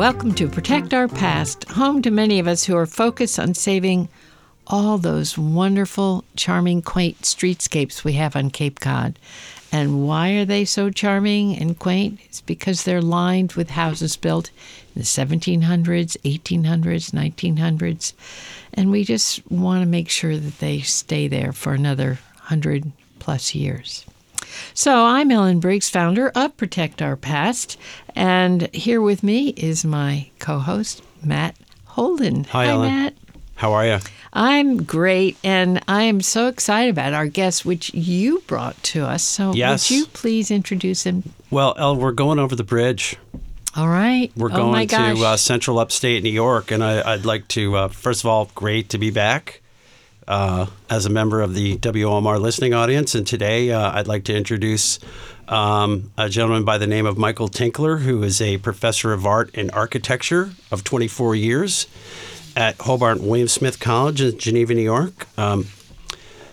Welcome 0.00 0.34
to 0.36 0.48
Protect 0.48 0.94
Our 0.94 1.08
Past, 1.08 1.68
home 1.68 2.00
to 2.00 2.10
many 2.10 2.38
of 2.38 2.48
us 2.48 2.64
who 2.64 2.74
are 2.74 2.86
focused 2.86 3.38
on 3.38 3.52
saving 3.52 4.08
all 4.66 4.96
those 4.96 5.36
wonderful, 5.36 6.24
charming, 6.36 6.80
quaint 6.80 7.20
streetscapes 7.20 8.02
we 8.02 8.14
have 8.14 8.34
on 8.34 8.48
Cape 8.48 8.80
Cod. 8.80 9.18
And 9.70 10.06
why 10.06 10.30
are 10.36 10.46
they 10.46 10.64
so 10.64 10.88
charming 10.88 11.54
and 11.54 11.78
quaint? 11.78 12.18
It's 12.24 12.40
because 12.40 12.84
they're 12.84 13.02
lined 13.02 13.52
with 13.52 13.68
houses 13.68 14.16
built 14.16 14.50
in 14.96 15.02
the 15.02 15.06
1700s, 15.06 16.16
1800s, 16.24 17.10
1900s. 17.10 18.14
And 18.72 18.90
we 18.90 19.04
just 19.04 19.46
want 19.50 19.82
to 19.82 19.86
make 19.86 20.08
sure 20.08 20.38
that 20.38 20.60
they 20.60 20.80
stay 20.80 21.28
there 21.28 21.52
for 21.52 21.74
another 21.74 22.18
100 22.48 22.90
plus 23.18 23.54
years. 23.54 24.06
So 24.74 25.04
I'm 25.04 25.30
Ellen 25.30 25.60
Briggs, 25.60 25.88
founder 25.90 26.30
of 26.30 26.56
Protect 26.56 27.02
Our 27.02 27.16
Past. 27.16 27.76
And 28.14 28.72
here 28.74 29.00
with 29.00 29.22
me 29.22 29.50
is 29.50 29.84
my 29.84 30.30
co 30.38 30.58
host, 30.58 31.02
Matt 31.22 31.56
Holden. 31.84 32.44
Hi, 32.44 32.66
Ellen. 32.66 32.88
Matt. 32.88 33.14
How 33.56 33.72
are 33.72 33.86
you? 33.86 33.98
I'm 34.32 34.84
great, 34.84 35.36
and 35.42 35.82
I 35.88 36.04
am 36.04 36.20
so 36.20 36.46
excited 36.46 36.90
about 36.90 37.12
our 37.12 37.26
guest, 37.26 37.66
which 37.66 37.92
you 37.92 38.42
brought 38.46 38.80
to 38.84 39.04
us. 39.04 39.22
So, 39.22 39.52
Yes. 39.52 39.90
would 39.90 39.96
you 39.96 40.06
please 40.06 40.50
introduce 40.50 41.04
him? 41.04 41.34
Well, 41.50 41.74
El, 41.76 41.96
we're 41.96 42.12
going 42.12 42.38
over 42.38 42.54
the 42.54 42.64
bridge. 42.64 43.16
All 43.76 43.88
right. 43.88 44.30
We're 44.36 44.50
oh 44.52 44.56
going 44.56 44.88
to 44.88 45.24
uh, 45.24 45.36
central 45.36 45.78
upstate 45.78 46.22
New 46.22 46.30
York, 46.30 46.70
and 46.70 46.82
I, 46.82 47.12
I'd 47.14 47.24
like 47.24 47.48
to, 47.48 47.76
uh, 47.76 47.88
first 47.88 48.22
of 48.22 48.30
all, 48.30 48.50
great 48.54 48.88
to 48.90 48.98
be 48.98 49.10
back 49.10 49.60
uh, 50.30 50.66
as 50.88 51.06
a 51.06 51.10
member 51.10 51.42
of 51.42 51.54
the 51.54 51.76
WOMR 51.78 52.40
listening 52.40 52.72
audience. 52.72 53.16
And 53.16 53.26
today 53.26 53.72
uh, 53.72 53.90
I'd 53.92 54.06
like 54.06 54.22
to 54.24 54.34
introduce 54.34 55.00
um, 55.48 56.12
a 56.16 56.28
gentleman 56.28 56.64
by 56.64 56.78
the 56.78 56.86
name 56.86 57.04
of 57.04 57.18
Michael 57.18 57.48
Tinkler, 57.48 57.98
who 57.98 58.22
is 58.22 58.40
a 58.40 58.58
professor 58.58 59.12
of 59.12 59.26
art 59.26 59.50
and 59.54 59.72
architecture 59.72 60.52
of 60.70 60.84
24 60.84 61.34
years 61.34 61.88
at 62.54 62.76
Hobart 62.76 63.20
William 63.20 63.48
Smith 63.48 63.80
College 63.80 64.20
in 64.20 64.38
Geneva, 64.38 64.72
New 64.72 64.82
York. 64.82 65.26
Um, 65.36 65.66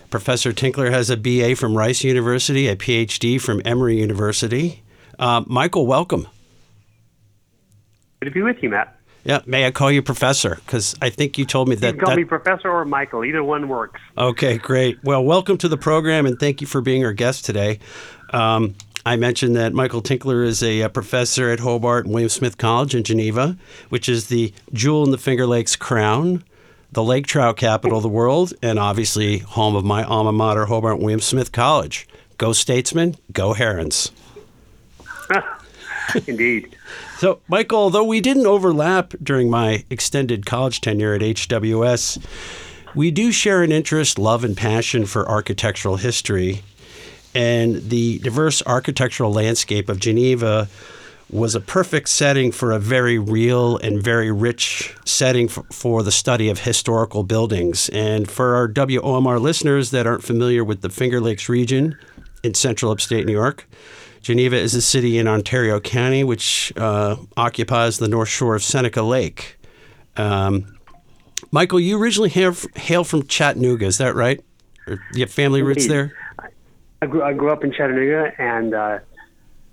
Professor 0.10 0.52
Tinkler 0.54 0.90
has 0.90 1.12
a 1.12 1.18
BA 1.18 1.56
from 1.56 1.78
Rice 1.78 2.04
University, 2.04 2.68
a 2.68 2.76
PhD 2.76 3.40
from 3.40 3.62
Emory 3.64 4.00
University. 4.00 4.82
Uh, 5.20 5.44
Michael, 5.46 5.86
welcome. 5.86 6.28
Good 8.22 8.30
to 8.30 8.32
be 8.32 8.42
with 8.42 8.58
you, 8.64 8.70
Matt. 8.70 8.97
Yeah, 9.28 9.42
may 9.46 9.66
I 9.68 9.72
call 9.72 9.92
you 9.92 10.02
Professor? 10.02 10.56
Because 10.66 10.96
I 11.02 11.10
think 11.10 11.38
you 11.38 11.44
told 11.44 11.68
me 11.68 11.76
that 11.76 11.88
You 11.88 11.94
can 11.96 12.00
call 12.00 12.10
that- 12.12 12.16
me 12.16 12.24
Professor 12.24 12.70
or 12.70 12.86
Michael. 12.86 13.26
Either 13.26 13.44
one 13.44 13.68
works. 13.68 14.00
Okay, 14.18 14.58
great. 14.58 15.00
Well, 15.04 15.22
welcome 15.22 15.58
to 15.58 15.68
the 15.68 15.76
program, 15.76 16.26
and 16.26 16.40
thank 16.40 16.62
you 16.62 16.68
for 16.68 16.80
being 16.80 17.04
our 17.04 17.12
guest 17.12 17.44
today. 17.44 17.80
Um, 18.32 18.76
I 19.06 19.18
mentioned 19.18 19.58
that 19.58 19.74
Michael 19.74 20.02
Tinkler 20.02 20.44
is 20.44 20.64
a, 20.64 20.82
uh 20.84 20.88
professor 20.88 21.50
at 21.50 21.60
Hobart 21.60 22.06
and 22.06 22.14
William 22.14 22.30
Smith 22.30 22.58
College 22.58 22.96
in 22.96 23.04
Geneva, 23.04 23.58
which 23.90 24.08
is 24.08 24.28
the 24.28 24.54
jewel 24.72 25.04
in 25.04 25.12
the 25.12 25.18
Finger 25.18 25.46
Lakes 25.46 25.76
crown, 25.76 26.42
the 26.94 27.04
lake 27.04 27.28
trout 27.28 27.58
capital 27.58 27.98
of 27.98 28.04
the 28.04 28.10
world, 28.10 28.54
and 28.64 28.80
obviously 28.80 29.40
home 29.40 29.76
of 29.76 29.84
my 29.84 30.04
alma 30.06 30.32
mater, 30.32 30.68
Hobart 30.68 30.94
and 30.96 31.04
William 31.04 31.20
Smith 31.20 31.52
College. 31.52 32.08
Go 32.38 32.54
Statesmen, 32.54 33.16
go 33.34 33.52
Herons. 33.52 34.12
Indeed. 36.28 36.76
So, 37.18 37.40
Michael, 37.48 37.80
although 37.80 38.04
we 38.04 38.22
didn't 38.22 38.46
overlap 38.46 39.14
during 39.22 39.50
my 39.50 39.84
extended 39.90 40.46
college 40.46 40.82
tenure 40.82 41.14
at 41.14 41.22
HWS, 41.22 42.24
we 42.96 43.12
do 43.12 43.32
share 43.32 43.64
an 43.64 43.72
interest, 43.72 44.18
love, 44.18 44.44
and 44.44 44.56
passion 44.56 45.06
for 45.06 45.28
architectural 45.28 45.98
history. 45.98 46.64
And 47.36 47.90
the 47.90 48.20
diverse 48.20 48.64
architectural 48.66 49.32
landscape 49.32 49.90
of 49.90 50.00
Geneva 50.00 50.68
was 51.30 51.56
a 51.56 51.60
perfect 51.60 52.08
setting 52.08 52.52
for 52.52 52.72
a 52.72 52.80
very 52.80 53.20
real 53.20 53.78
and 53.78 54.02
very 54.02 54.32
rich 54.32 54.96
setting 55.06 55.48
for, 55.48 55.64
for 55.72 56.02
the 56.02 56.12
study 56.12 56.50
of 56.50 56.60
historical 56.60 57.24
buildings. 57.24 57.90
And 57.90 58.30
for 58.32 58.56
our 58.56 58.68
WOMR 58.68 59.42
listeners 59.42 59.92
that 59.92 60.08
aren't 60.08 60.24
familiar 60.24 60.64
with 60.64 60.82
the 60.82 60.90
Finger 60.90 61.20
Lakes 61.20 61.50
region 61.50 61.98
in 62.44 62.54
central 62.54 62.92
upstate 62.92 63.26
New 63.26 63.34
York, 63.34 63.68
Geneva 64.22 64.56
is 64.56 64.76
a 64.76 64.82
city 64.82 65.18
in 65.18 65.28
Ontario 65.28 65.80
County 65.80 66.24
which 66.24 66.74
uh, 66.78 67.16
occupies 67.36 67.98
the 67.98 68.08
north 68.08 68.30
shore 68.30 68.56
of 68.56 68.64
Seneca 68.64 69.02
Lake. 69.02 69.58
Um, 70.16 70.78
Michael, 71.52 71.80
you 71.80 72.02
originally 72.02 72.30
have, 72.30 72.66
hail 72.76 73.04
from 73.04 73.28
Chattanooga, 73.28 73.86
is 73.86 74.00
that 74.00 74.16
right? 74.16 74.44
Or 74.88 75.00
you 75.14 75.22
have 75.22 75.32
family 75.32 75.62
roots 75.62 75.88
there? 75.88 76.14
I 77.02 77.06
grew, 77.06 77.24
I 77.24 77.34
grew 77.34 77.52
up 77.52 77.64
in 77.64 77.72
Chattanooga 77.72 78.34
and 78.42 78.74
uh, 78.74 79.00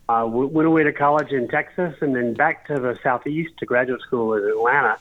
uh, 0.08 0.26
went 0.28 0.68
away 0.68 0.84
to 0.84 0.92
college 0.92 1.32
in 1.32 1.48
Texas 1.48 1.94
and 2.00 2.14
then 2.14 2.34
back 2.34 2.66
to 2.66 2.78
the 2.78 2.98
southeast 3.02 3.56
to 3.58 3.66
graduate 3.66 4.00
school 4.02 4.34
in 4.34 4.44
Atlanta. 4.44 4.98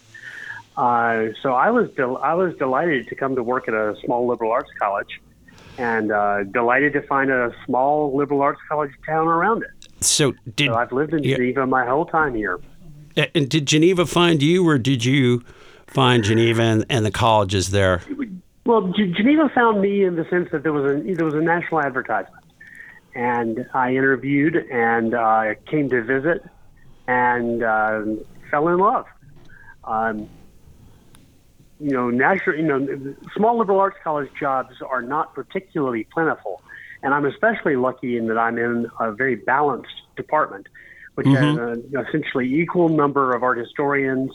Uh, 0.77 1.27
so 1.41 1.53
I 1.53 1.69
was 1.69 1.91
del- 1.91 2.17
I 2.17 2.33
was 2.33 2.55
delighted 2.57 3.07
to 3.09 3.15
come 3.15 3.35
to 3.35 3.43
work 3.43 3.67
at 3.67 3.73
a 3.73 3.95
small 4.03 4.25
liberal 4.25 4.51
arts 4.51 4.71
college, 4.79 5.21
and 5.77 6.11
uh, 6.11 6.43
delighted 6.43 6.93
to 6.93 7.01
find 7.03 7.31
a 7.31 7.51
small 7.65 8.15
liberal 8.15 8.41
arts 8.41 8.59
college 8.69 8.91
town 9.05 9.27
around 9.27 9.63
it. 9.63 10.03
So 10.03 10.33
did 10.55 10.67
So 10.69 10.75
I've 10.75 10.91
lived 10.91 11.13
in 11.13 11.23
Yeah. 11.23 11.37
Geneva 11.37 11.65
my 11.65 11.85
whole 11.85 12.05
time 12.05 12.35
here. 12.35 12.59
and 13.35 13.49
did 13.49 13.65
Geneva 13.65 14.05
find 14.05 14.41
you, 14.41 14.67
or 14.67 14.77
did 14.77 15.05
you 15.05 15.43
find 15.87 16.23
Geneva 16.23 16.61
and, 16.61 16.85
and 16.89 17.05
the 17.05 17.11
colleges 17.11 17.69
there? 17.71 18.01
Well, 18.65 18.93
G- 18.95 19.13
Geneva 19.15 19.49
found 19.53 19.81
me 19.81 20.03
in 20.03 20.15
the 20.15 20.25
sense 20.29 20.49
that 20.51 20.63
there 20.63 20.73
was 20.73 20.85
a 21.01 21.13
there 21.13 21.25
was 21.25 21.33
a 21.33 21.41
national 21.41 21.81
advertisement, 21.81 22.43
and 23.13 23.65
I 23.73 23.91
interviewed 23.95 24.55
and 24.55 25.13
uh, 25.13 25.55
came 25.69 25.89
to 25.89 26.01
visit, 26.01 26.43
and 27.07 27.61
uh, 27.63 28.01
fell 28.49 28.67
in 28.69 28.77
love. 28.77 29.05
Um, 29.83 30.29
you 31.83 31.91
know, 31.91 32.09
national, 32.09 32.55
you 32.55 32.63
know, 32.63 33.15
small 33.35 33.57
liberal 33.57 33.79
arts 33.79 33.97
college 34.01 34.29
jobs 34.39 34.81
are 34.81 35.01
not 35.01 35.33
particularly 35.35 36.05
plentiful, 36.05 36.61
and 37.01 37.13
I'm 37.13 37.25
especially 37.25 37.75
lucky 37.75 38.15
in 38.15 38.27
that 38.27 38.37
I'm 38.37 38.57
in 38.57 38.89
a 39.01 39.11
very 39.11 39.35
balanced 39.35 40.01
department, 40.15 40.67
which 41.15 41.27
has 41.27 41.57
an 41.57 41.93
essentially 42.07 42.55
equal 42.55 42.87
number 42.87 43.35
of 43.35 43.43
art 43.43 43.57
historians 43.57 44.31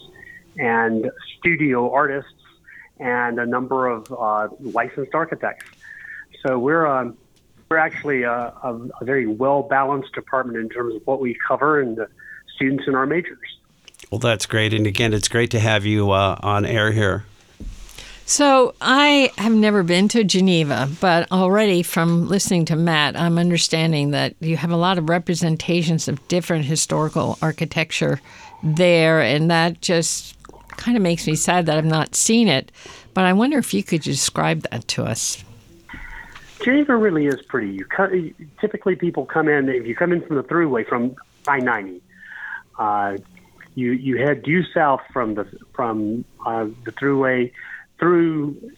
and 0.58 1.10
studio 1.38 1.90
artists 1.90 2.32
and 3.00 3.38
a 3.38 3.46
number 3.46 3.86
of 3.86 4.12
uh, 4.12 4.48
licensed 4.60 5.14
architects. 5.14 5.64
So 6.46 6.58
we're 6.58 6.86
um, 6.86 7.16
we're 7.70 7.78
actually 7.78 8.24
a, 8.24 8.30
a, 8.30 8.78
a 9.00 9.04
very 9.04 9.26
well 9.26 9.62
balanced 9.62 10.12
department 10.12 10.58
in 10.58 10.68
terms 10.68 10.96
of 10.96 11.06
what 11.06 11.20
we 11.20 11.34
cover 11.46 11.80
and 11.80 11.96
the 11.96 12.08
students 12.56 12.84
in 12.86 12.94
our 12.94 13.06
majors. 13.06 13.38
Well, 14.10 14.18
that's 14.18 14.44
great. 14.44 14.74
And 14.74 14.86
again, 14.86 15.14
it's 15.14 15.28
great 15.28 15.50
to 15.52 15.60
have 15.60 15.86
you 15.86 16.10
uh, 16.10 16.36
on 16.42 16.66
air 16.66 16.92
here. 16.92 17.24
So 18.28 18.74
I 18.82 19.32
have 19.38 19.54
never 19.54 19.82
been 19.82 20.06
to 20.08 20.22
Geneva, 20.22 20.86
but 21.00 21.32
already 21.32 21.82
from 21.82 22.28
listening 22.28 22.66
to 22.66 22.76
Matt, 22.76 23.18
I'm 23.18 23.38
understanding 23.38 24.10
that 24.10 24.34
you 24.40 24.58
have 24.58 24.70
a 24.70 24.76
lot 24.76 24.98
of 24.98 25.08
representations 25.08 26.08
of 26.08 26.28
different 26.28 26.66
historical 26.66 27.38
architecture 27.40 28.20
there, 28.62 29.22
and 29.22 29.50
that 29.50 29.80
just 29.80 30.36
kind 30.76 30.94
of 30.94 31.02
makes 31.02 31.26
me 31.26 31.36
sad 31.36 31.64
that 31.66 31.78
I've 31.78 31.86
not 31.86 32.14
seen 32.14 32.48
it. 32.48 32.70
But 33.14 33.24
I 33.24 33.32
wonder 33.32 33.56
if 33.56 33.72
you 33.72 33.82
could 33.82 34.02
describe 34.02 34.60
that 34.70 34.86
to 34.88 35.04
us. 35.04 35.42
Geneva 36.62 36.98
really 36.98 37.28
is 37.28 37.40
pretty. 37.48 37.72
You 37.72 38.34
typically 38.60 38.94
people 38.94 39.24
come 39.24 39.48
in 39.48 39.70
if 39.70 39.86
you 39.86 39.96
come 39.96 40.12
in 40.12 40.20
from 40.20 40.36
the 40.36 40.42
throughway 40.42 40.86
from 40.86 41.16
I 41.46 41.60
ninety. 41.60 42.02
Uh, 42.78 43.16
you 43.74 43.92
you 43.92 44.18
head 44.18 44.42
due 44.42 44.64
south 44.74 45.00
from 45.14 45.34
the 45.34 45.46
from 45.72 46.26
uh, 46.44 46.66
the 46.84 46.92
throughway 46.92 47.52
through 47.98 48.72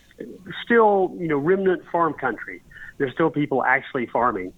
still 0.64 1.14
you 1.18 1.28
know 1.28 1.36
remnant 1.36 1.82
farm 1.90 2.14
country. 2.14 2.62
There's 2.98 3.12
still 3.12 3.30
people 3.30 3.64
actually 3.64 4.06
farming, 4.06 4.52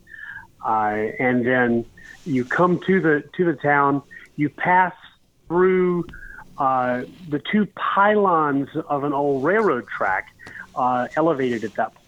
uh, 0.64 0.96
and 1.18 1.46
then 1.46 1.84
you 2.24 2.44
come 2.44 2.80
to 2.86 3.00
the 3.00 3.24
to 3.36 3.44
the 3.44 3.54
town. 3.54 4.02
You 4.36 4.48
pass 4.48 4.94
through 5.48 6.06
uh, 6.58 7.02
the 7.28 7.38
two 7.38 7.66
pylons 7.76 8.68
of 8.88 9.04
an 9.04 9.12
old 9.12 9.44
railroad 9.44 9.86
track, 9.88 10.34
uh, 10.74 11.08
elevated 11.16 11.64
at 11.64 11.74
that 11.74 11.94
point 11.94 12.02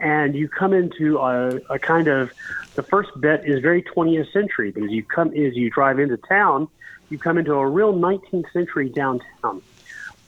and 0.00 0.34
you 0.34 0.48
come 0.48 0.72
into 0.72 1.18
a, 1.18 1.56
a 1.70 1.78
kind 1.78 2.08
of 2.08 2.30
the 2.74 2.82
first 2.82 3.10
bit 3.20 3.42
is 3.44 3.60
very 3.60 3.82
20th 3.82 4.32
century 4.32 4.70
because 4.70 4.90
you 4.90 5.02
come 5.02 5.28
as 5.28 5.54
you 5.54 5.70
drive 5.70 5.98
into 5.98 6.16
town, 6.16 6.68
you 7.08 7.18
come 7.18 7.38
into 7.38 7.54
a 7.54 7.66
real 7.66 7.94
19th 7.94 8.52
century 8.52 8.88
downtown. 8.88 9.62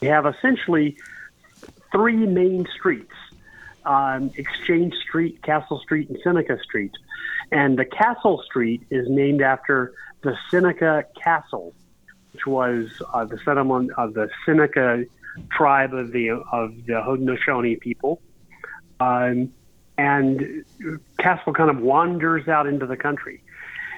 We 0.01 0.09
have 0.09 0.27
essentially 0.27 0.97
three 1.93 2.27
main 2.27 2.67
streets: 2.75 3.15
um, 3.85 4.31
Exchange 4.37 4.95
Street, 4.95 5.43
Castle 5.43 5.81
Street, 5.81 6.09
and 6.09 6.19
Seneca 6.23 6.59
Street. 6.63 6.93
And 7.53 7.79
the 7.79 7.85
Castle 7.85 8.43
Street 8.45 8.83
is 8.91 9.09
named 9.09 9.41
after 9.41 9.93
the 10.23 10.37
Seneca 10.51 11.05
Castle, 11.23 11.73
which 12.33 12.47
was 12.47 12.91
uh, 13.15 13.25
the 13.25 13.39
settlement 13.39 13.93
of 13.97 14.15
the 14.15 14.29
Seneca 14.45 15.05
tribe 15.51 15.95
of 15.95 16.13
the 16.13 16.31
of 16.31 16.75
the 16.87 16.95
Haudenosaunee 16.95 17.81
people. 17.81 18.21
Um, 18.99 19.53
and 19.99 20.65
Castle 21.19 21.53
kind 21.55 21.71
of 21.71 21.79
wanders 21.79 22.49
out 22.49 22.67
into 22.67 22.87
the 22.87 22.97
country, 22.97 23.43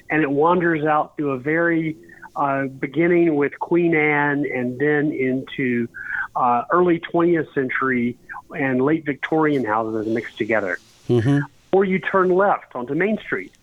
and 0.09 0.21
it 0.21 0.29
wanders 0.29 0.85
out 0.85 1.17
through 1.17 1.31
a 1.31 1.39
very 1.39 1.97
uh, 2.35 2.65
beginning 2.65 3.35
with 3.35 3.57
Queen 3.59 3.95
Anne 3.95 4.45
and 4.53 4.79
then 4.79 5.11
into 5.11 5.87
uh, 6.35 6.63
early 6.71 6.99
20th 6.99 7.53
century 7.53 8.17
and 8.55 8.81
late 8.81 9.05
Victorian 9.05 9.65
houses 9.65 10.07
mixed 10.07 10.37
together. 10.37 10.79
Mm-hmm. 11.07 11.39
Or 11.71 11.85
you 11.85 11.99
turn 11.99 12.29
left 12.29 12.75
onto 12.75 12.95
Main 12.95 13.17
Street 13.17 13.53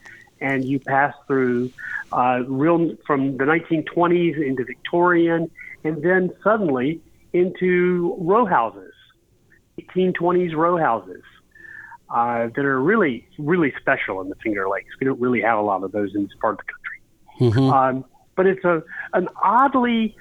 and 0.41 0.65
you 0.65 0.79
pass 0.79 1.15
through 1.27 1.71
uh, 2.13 2.43
real 2.47 2.97
from 3.07 3.37
the 3.37 3.45
1920s 3.45 4.41
into 4.41 4.65
Victorian 4.65 5.51
and 5.85 6.03
then 6.03 6.33
suddenly 6.43 7.01
into 7.33 8.17
row 8.19 8.47
houses, 8.47 8.93
1820s 9.79 10.55
row 10.55 10.77
houses. 10.77 11.23
Uh, 12.09 12.47
that 12.55 12.65
are 12.65 12.81
really, 12.81 13.27
really 13.37 13.75
special 13.81 14.21
in 14.21 14.29
the 14.29 14.37
Finger 14.37 14.69
Lakes. 14.69 14.91
We 15.01 15.07
don't 15.07 15.21
really 15.21 15.41
have 15.41 15.59
a 15.59 15.61
lot 15.61 15.83
of 15.83 15.91
those 15.91 16.15
in 16.15 16.23
this 16.23 16.33
part 16.41 16.55
of 16.55 16.61
the 16.65 16.73
country. 16.73 17.61
Mm-hmm. 17.61 17.75
Um, 17.75 18.05
but 18.37 18.47
it's 18.47 18.65
a 18.65 18.85
an 19.12 19.29
oddly, 19.43 20.17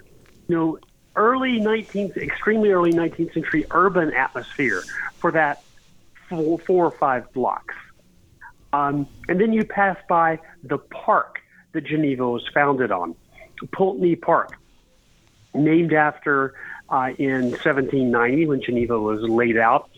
you 0.47 0.55
know, 0.55 0.79
early 1.15 1.59
19th, 1.59 2.17
extremely 2.17 2.71
early 2.71 2.91
19th 2.91 3.33
century 3.33 3.65
urban 3.71 4.13
atmosphere 4.13 4.83
for 5.17 5.31
that 5.31 5.63
four, 6.29 6.59
four 6.59 6.85
or 6.85 6.91
five 6.91 7.31
blocks. 7.33 7.75
Um, 8.73 9.07
and 9.29 9.39
then 9.39 9.53
you 9.53 9.63
pass 9.63 9.97
by 10.09 10.39
the 10.63 10.77
park 10.77 11.39
that 11.71 11.85
Geneva 11.85 12.27
was 12.27 12.45
founded 12.53 12.91
on, 12.91 13.15
Pulteney 13.71 14.15
Park, 14.15 14.57
named 15.53 15.93
after 15.93 16.55
uh, 16.89 17.11
in 17.17 17.51
1790 17.51 18.47
when 18.47 18.61
Geneva 18.61 18.99
was 18.99 19.21
laid 19.21 19.57
out 19.57 19.89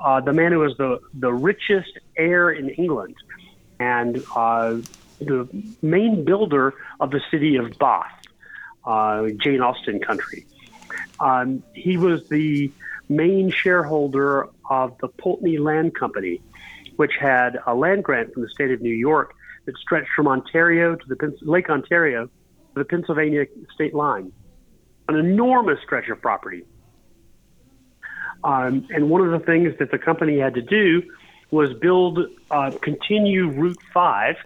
uh, 0.00 0.20
the 0.20 0.32
man 0.32 0.52
who 0.52 0.58
was 0.58 0.76
the, 0.76 1.00
the 1.14 1.32
richest 1.32 1.98
heir 2.16 2.50
in 2.50 2.70
England 2.70 3.14
and 3.78 4.22
uh, 4.34 4.76
the 5.20 5.48
main 5.82 6.24
builder 6.24 6.74
of 7.00 7.10
the 7.10 7.20
city 7.30 7.56
of 7.56 7.78
Bath, 7.78 8.10
uh, 8.84 9.28
Jane 9.36 9.60
Austen 9.60 10.00
country. 10.00 10.46
Um, 11.20 11.62
he 11.74 11.96
was 11.96 12.28
the 12.28 12.70
main 13.08 13.50
shareholder 13.50 14.48
of 14.68 14.96
the 14.98 15.08
Pulteney 15.08 15.58
Land 15.58 15.94
Company, 15.94 16.40
which 16.96 17.12
had 17.18 17.58
a 17.66 17.74
land 17.74 18.04
grant 18.04 18.32
from 18.32 18.42
the 18.42 18.48
state 18.48 18.70
of 18.70 18.80
New 18.80 18.94
York 18.94 19.34
that 19.64 19.76
stretched 19.78 20.10
from 20.14 20.28
Ontario 20.28 20.94
to 20.96 21.06
the 21.08 21.36
Lake 21.42 21.70
Ontario 21.70 22.26
to 22.26 22.30
the 22.74 22.84
Pennsylvania 22.84 23.46
state 23.74 23.94
line. 23.94 24.32
An 25.08 25.16
enormous 25.16 25.78
stretch 25.84 26.08
of 26.08 26.20
property. 26.20 26.64
Um, 28.42 28.86
and 28.90 29.08
one 29.10 29.22
of 29.22 29.30
the 29.30 29.44
things 29.44 29.74
that 29.78 29.90
the 29.90 29.98
company 29.98 30.38
had 30.38 30.54
to 30.54 30.62
do 30.62 31.02
was 31.50 31.72
build, 31.74 32.18
uh, 32.50 32.72
continue 32.82 33.48
Route 33.48 33.78
5, 33.94 34.36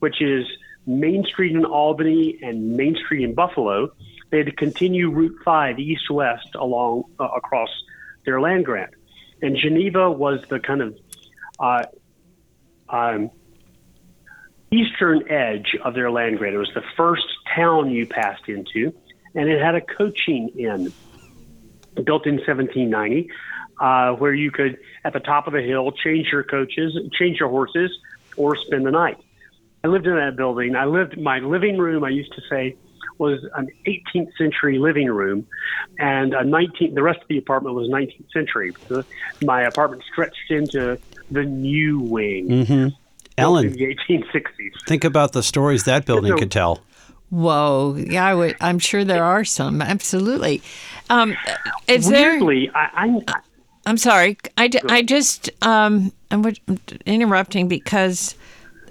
which 0.00 0.20
is 0.20 0.46
Main 0.86 1.24
Street 1.24 1.52
in 1.52 1.64
Albany 1.64 2.38
and 2.42 2.76
Main 2.76 2.96
Street 2.96 3.24
in 3.24 3.34
Buffalo. 3.34 3.92
They 4.32 4.38
had 4.38 4.46
to 4.46 4.52
continue 4.52 5.10
Route 5.10 5.38
5 5.44 5.78
east 5.78 6.10
west 6.10 6.54
along 6.54 7.04
uh, 7.20 7.28
across 7.36 7.68
their 8.24 8.40
land 8.40 8.64
grant. 8.64 8.94
And 9.42 9.56
Geneva 9.56 10.10
was 10.10 10.40
the 10.48 10.58
kind 10.58 10.80
of 10.80 10.98
uh, 11.60 11.82
um, 12.88 13.30
eastern 14.70 15.30
edge 15.30 15.76
of 15.84 15.92
their 15.92 16.10
land 16.10 16.38
grant. 16.38 16.54
It 16.54 16.58
was 16.58 16.72
the 16.74 16.84
first 16.96 17.26
town 17.54 17.90
you 17.90 18.06
passed 18.06 18.48
into, 18.48 18.94
and 19.34 19.50
it 19.50 19.60
had 19.60 19.74
a 19.74 19.82
coaching 19.82 20.48
inn 20.56 20.90
built 22.02 22.26
in 22.26 22.36
1790, 22.36 23.30
uh, 23.80 24.12
where 24.12 24.32
you 24.32 24.50
could, 24.50 24.78
at 25.04 25.12
the 25.12 25.20
top 25.20 25.46
of 25.46 25.52
the 25.52 25.60
hill, 25.60 25.92
change 25.92 26.28
your 26.32 26.42
coaches, 26.42 26.98
change 27.12 27.38
your 27.38 27.50
horses, 27.50 27.90
or 28.38 28.56
spend 28.56 28.86
the 28.86 28.90
night. 28.90 29.18
I 29.84 29.88
lived 29.88 30.06
in 30.06 30.16
that 30.16 30.36
building. 30.36 30.74
I 30.74 30.86
lived 30.86 31.20
my 31.20 31.40
living 31.40 31.76
room. 31.76 32.02
I 32.02 32.08
used 32.08 32.32
to 32.32 32.40
say 32.48 32.76
was 33.22 33.46
an 33.54 33.70
18th 33.86 34.36
century 34.36 34.78
living 34.78 35.06
room, 35.06 35.46
and 35.98 36.34
a 36.34 36.44
19. 36.44 36.94
The 36.94 37.02
rest 37.02 37.22
of 37.22 37.28
the 37.28 37.38
apartment 37.38 37.76
was 37.76 37.88
19th 37.88 38.32
century. 38.32 38.74
My 39.42 39.62
apartment 39.62 40.02
stretched 40.10 40.50
into 40.50 40.98
the 41.30 41.44
new 41.44 42.00
wing. 42.00 42.48
Mm-hmm. 42.48 42.88
Ellen, 43.38 43.72
the 43.72 43.96
1860s. 44.08 44.86
Think 44.86 45.04
about 45.04 45.32
the 45.32 45.42
stories 45.42 45.84
that 45.84 46.04
building 46.04 46.32
so, 46.32 46.38
could 46.38 46.50
tell. 46.50 46.82
Whoa! 47.30 47.94
Yeah, 47.96 48.26
I 48.26 48.34
would. 48.34 48.56
I'm 48.60 48.78
sure 48.78 49.04
there 49.04 49.24
are 49.24 49.44
some. 49.44 49.80
Absolutely. 49.80 50.60
Um, 51.08 51.34
is 51.86 52.10
Weirdly, 52.10 52.66
there? 52.66 52.76
I, 52.76 53.22
I, 53.26 53.40
I'm 53.86 53.96
sorry. 53.96 54.36
I, 54.58 54.68
I 54.88 55.02
just 55.02 55.48
um, 55.62 56.12
I'm 56.30 56.44
interrupting 57.06 57.68
because 57.68 58.34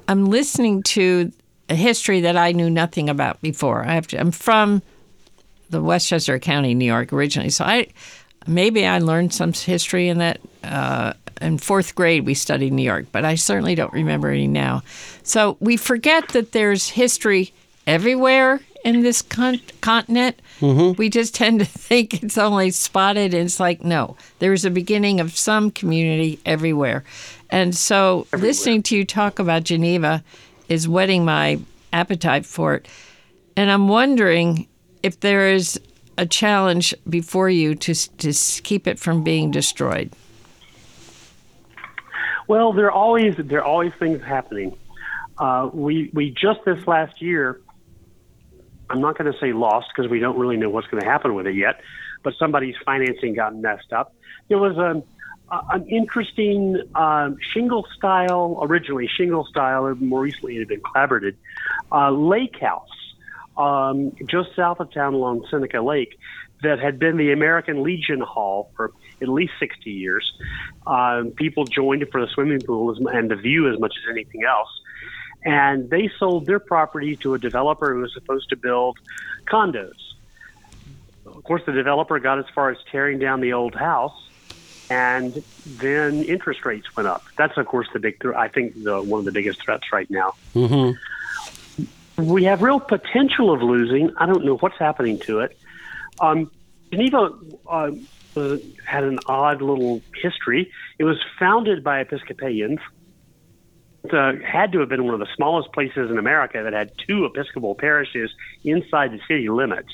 I'm 0.08 0.26
listening 0.26 0.84
to 0.84 1.32
a 1.72 1.76
history 1.76 2.22
that 2.22 2.38
I 2.38 2.52
knew 2.52 2.70
nothing 2.70 3.10
about 3.10 3.42
before. 3.42 3.84
I 3.86 3.94
have 3.94 4.08
to, 4.08 4.20
I'm 4.20 4.32
from 4.32 4.82
the 5.70 5.82
Westchester 5.82 6.38
County, 6.38 6.74
New 6.76 6.86
York, 6.86 7.14
originally, 7.14 7.50
so 7.50 7.64
I 7.64 7.88
maybe 8.46 8.86
I 8.86 9.00
learned 9.00 9.34
some 9.34 9.54
history 9.54 10.10
in 10.10 10.20
that. 10.20 10.40
Uh, 10.64 11.14
in 11.42 11.58
fourth 11.58 11.96
grade, 11.96 12.24
we 12.24 12.36
studied 12.36 12.72
New 12.72 12.84
York, 12.84 13.08
but 13.12 13.26
I 13.26 13.34
certainly 13.34 13.74
don't 13.74 13.92
remember 13.94 14.30
any 14.30 14.46
now. 14.46 14.84
So 15.24 15.58
we 15.60 15.76
forget 15.76 16.28
that 16.30 16.52
there's 16.52 16.90
history 16.90 17.52
everywhere 17.88 18.60
in 18.84 19.02
this 19.02 19.24
con- 19.24 19.62
continent. 19.82 20.40
Mm-hmm. 20.60 20.98
We 20.98 21.10
just 21.10 21.34
tend 21.34 21.60
to 21.60 21.66
think 21.66 22.22
it's 22.24 22.38
only 22.38 22.70
spotted. 22.70 23.34
And 23.34 23.46
it's 23.46 23.60
like, 23.60 23.84
no, 23.84 24.16
there's 24.38 24.66
a 24.66 24.70
beginning 24.70 25.20
of 25.20 25.36
some 25.36 25.72
community 25.72 26.40
everywhere. 26.46 27.04
And 27.50 27.76
so 27.76 28.28
everywhere. 28.34 28.48
listening 28.48 28.84
to 28.84 28.98
you 28.98 29.06
talk 29.06 29.40
about 29.40 29.64
Geneva 29.64 30.24
is 30.72 30.88
whetting 30.88 31.26
my 31.26 31.60
appetite 31.92 32.46
for 32.46 32.76
it. 32.76 32.88
And 33.58 33.70
I'm 33.70 33.90
wondering 33.90 34.70
if 35.04 35.20
there 35.20 35.50
is 35.50 35.78
a 36.18 36.26
challenge 36.26 36.96
before 37.10 37.50
you 37.50 37.76
to, 37.76 37.94
to 37.94 38.32
keep 38.64 38.88
it 38.88 38.98
from 38.98 39.22
being 39.22 39.52
destroyed. 39.52 40.14
Well, 42.48 42.72
there 42.72 42.86
are 42.86 42.92
always 42.92 43.36
there 43.38 43.60
are 43.60 43.66
always 43.66 43.92
things 44.00 44.24
happening. 44.24 44.78
Uh, 45.38 45.70
we 45.74 46.10
we 46.14 46.32
just 46.32 46.60
this 46.66 46.88
last 46.88 47.22
year 47.22 47.60
I'm 48.90 49.02
not 49.02 49.18
going 49.18 49.32
to 49.32 49.38
say 49.40 49.52
lost 49.52 49.88
because 49.94 50.10
we 50.10 50.20
don't 50.20 50.38
really 50.38 50.58
know 50.58 50.70
what's 50.70 50.88
going 50.88 51.02
to 51.04 51.10
happen 51.10 51.34
with 51.34 51.48
it 51.48 51.56
yet, 51.56 51.82
but 52.24 52.34
somebody's 52.40 52.76
financing 52.86 53.34
got 53.34 53.56
messed 53.56 53.92
up. 53.92 54.14
There 54.48 54.58
was 54.58 54.78
a, 54.78 55.02
an 55.52 55.88
interesting 55.88 56.82
um, 56.96 57.38
shingle 57.54 57.86
style, 57.96 58.60
originally 58.62 59.08
shingle 59.08 59.46
style, 59.46 59.94
more 59.96 60.22
recently 60.22 60.56
it 60.56 60.60
had 60.60 60.68
been 60.68 60.82
clapboarded, 60.82 61.36
uh, 61.92 62.10
lake 62.12 62.60
house 62.60 62.90
um, 63.58 64.14
just 64.28 64.56
south 64.56 64.80
of 64.80 64.92
town 64.94 65.14
along 65.14 65.46
Seneca 65.52 65.82
Lake 65.82 66.18
that 66.64 66.80
had 66.80 67.00
been 67.00 67.18
the 67.18 67.32
American 67.32 67.84
Legion 67.84 68.22
Hall 68.22 68.72
for 68.76 68.92
at 69.22 69.28
least 69.28 69.54
60 69.60 69.90
years. 69.90 70.32
Um, 70.86 71.32
people 71.32 71.66
joined 71.66 72.04
it 72.04 72.12
for 72.12 72.22
the 72.22 72.28
swimming 72.28 72.62
pool 72.62 72.96
and 73.08 73.30
the 73.30 73.36
view 73.36 73.72
as 73.72 73.80
much 73.80 73.94
as 74.04 74.12
anything 74.12 74.44
else 74.44 74.70
and 75.44 75.90
they 75.90 76.10
sold 76.20 76.46
their 76.46 76.60
property 76.60 77.16
to 77.18 77.34
a 77.34 77.40
developer 77.40 77.94
who 77.94 78.02
was 78.02 78.14
supposed 78.14 78.50
to 78.50 78.56
build 78.56 79.00
condos. 79.46 79.92
Of 81.26 81.44
course, 81.44 81.64
the 81.66 81.72
developer 81.72 82.20
got 82.20 82.40
as 82.40 82.46
far 82.54 82.70
as 82.70 82.78
tearing 82.92 83.20
down 83.20 83.42
the 83.42 83.54
old 83.54 83.74
house, 83.74 84.30
and 84.92 85.42
then 85.66 86.22
interest 86.24 86.66
rates 86.66 86.98
went 86.98 87.08
up. 87.08 87.24
That's, 87.38 87.58
of 87.58 87.66
course, 87.66 87.88
the 87.94 88.00
big. 88.00 88.20
Th- 88.20 88.36
I 88.36 88.50
think 88.50 88.84
the 88.84 89.02
one 89.02 89.20
of 89.20 89.26
the 89.26 89.32
biggest 89.32 89.64
threats 89.64 89.94
right 89.94 90.10
now. 90.12 90.34
Mm-hmm. 90.54 92.22
We 92.22 92.44
have 92.44 92.62
real 92.62 92.82
potential 92.82 93.54
of 93.54 93.62
losing. 93.62 94.14
I 94.18 94.26
don't 94.26 94.44
know 94.44 94.58
what's 94.58 94.78
happening 94.78 95.18
to 95.20 95.40
it. 95.40 95.58
Um, 96.20 96.52
Geneva 96.92 97.32
uh, 97.68 97.92
had 98.84 99.06
an 99.06 99.20
odd 99.28 99.62
little 99.62 100.02
history. 100.22 100.74
It 101.00 101.06
was 101.06 101.24
founded 101.40 101.86
by 101.86 102.02
Episcopalians 102.02 102.82
uh, 104.12 104.34
had 104.44 104.74
to 104.74 104.80
have 104.80 104.90
been 104.90 105.06
one 105.06 105.14
of 105.14 105.20
the 105.20 105.28
smallest 105.36 105.72
places 105.72 106.12
in 106.12 106.18
America 106.18 106.62
that 106.64 106.74
had 106.74 106.92
two 106.98 107.26
Episcopal 107.26 107.76
parishes 107.76 108.30
inside 108.64 109.12
the 109.14 109.20
city 109.28 109.48
limits. 109.48 109.94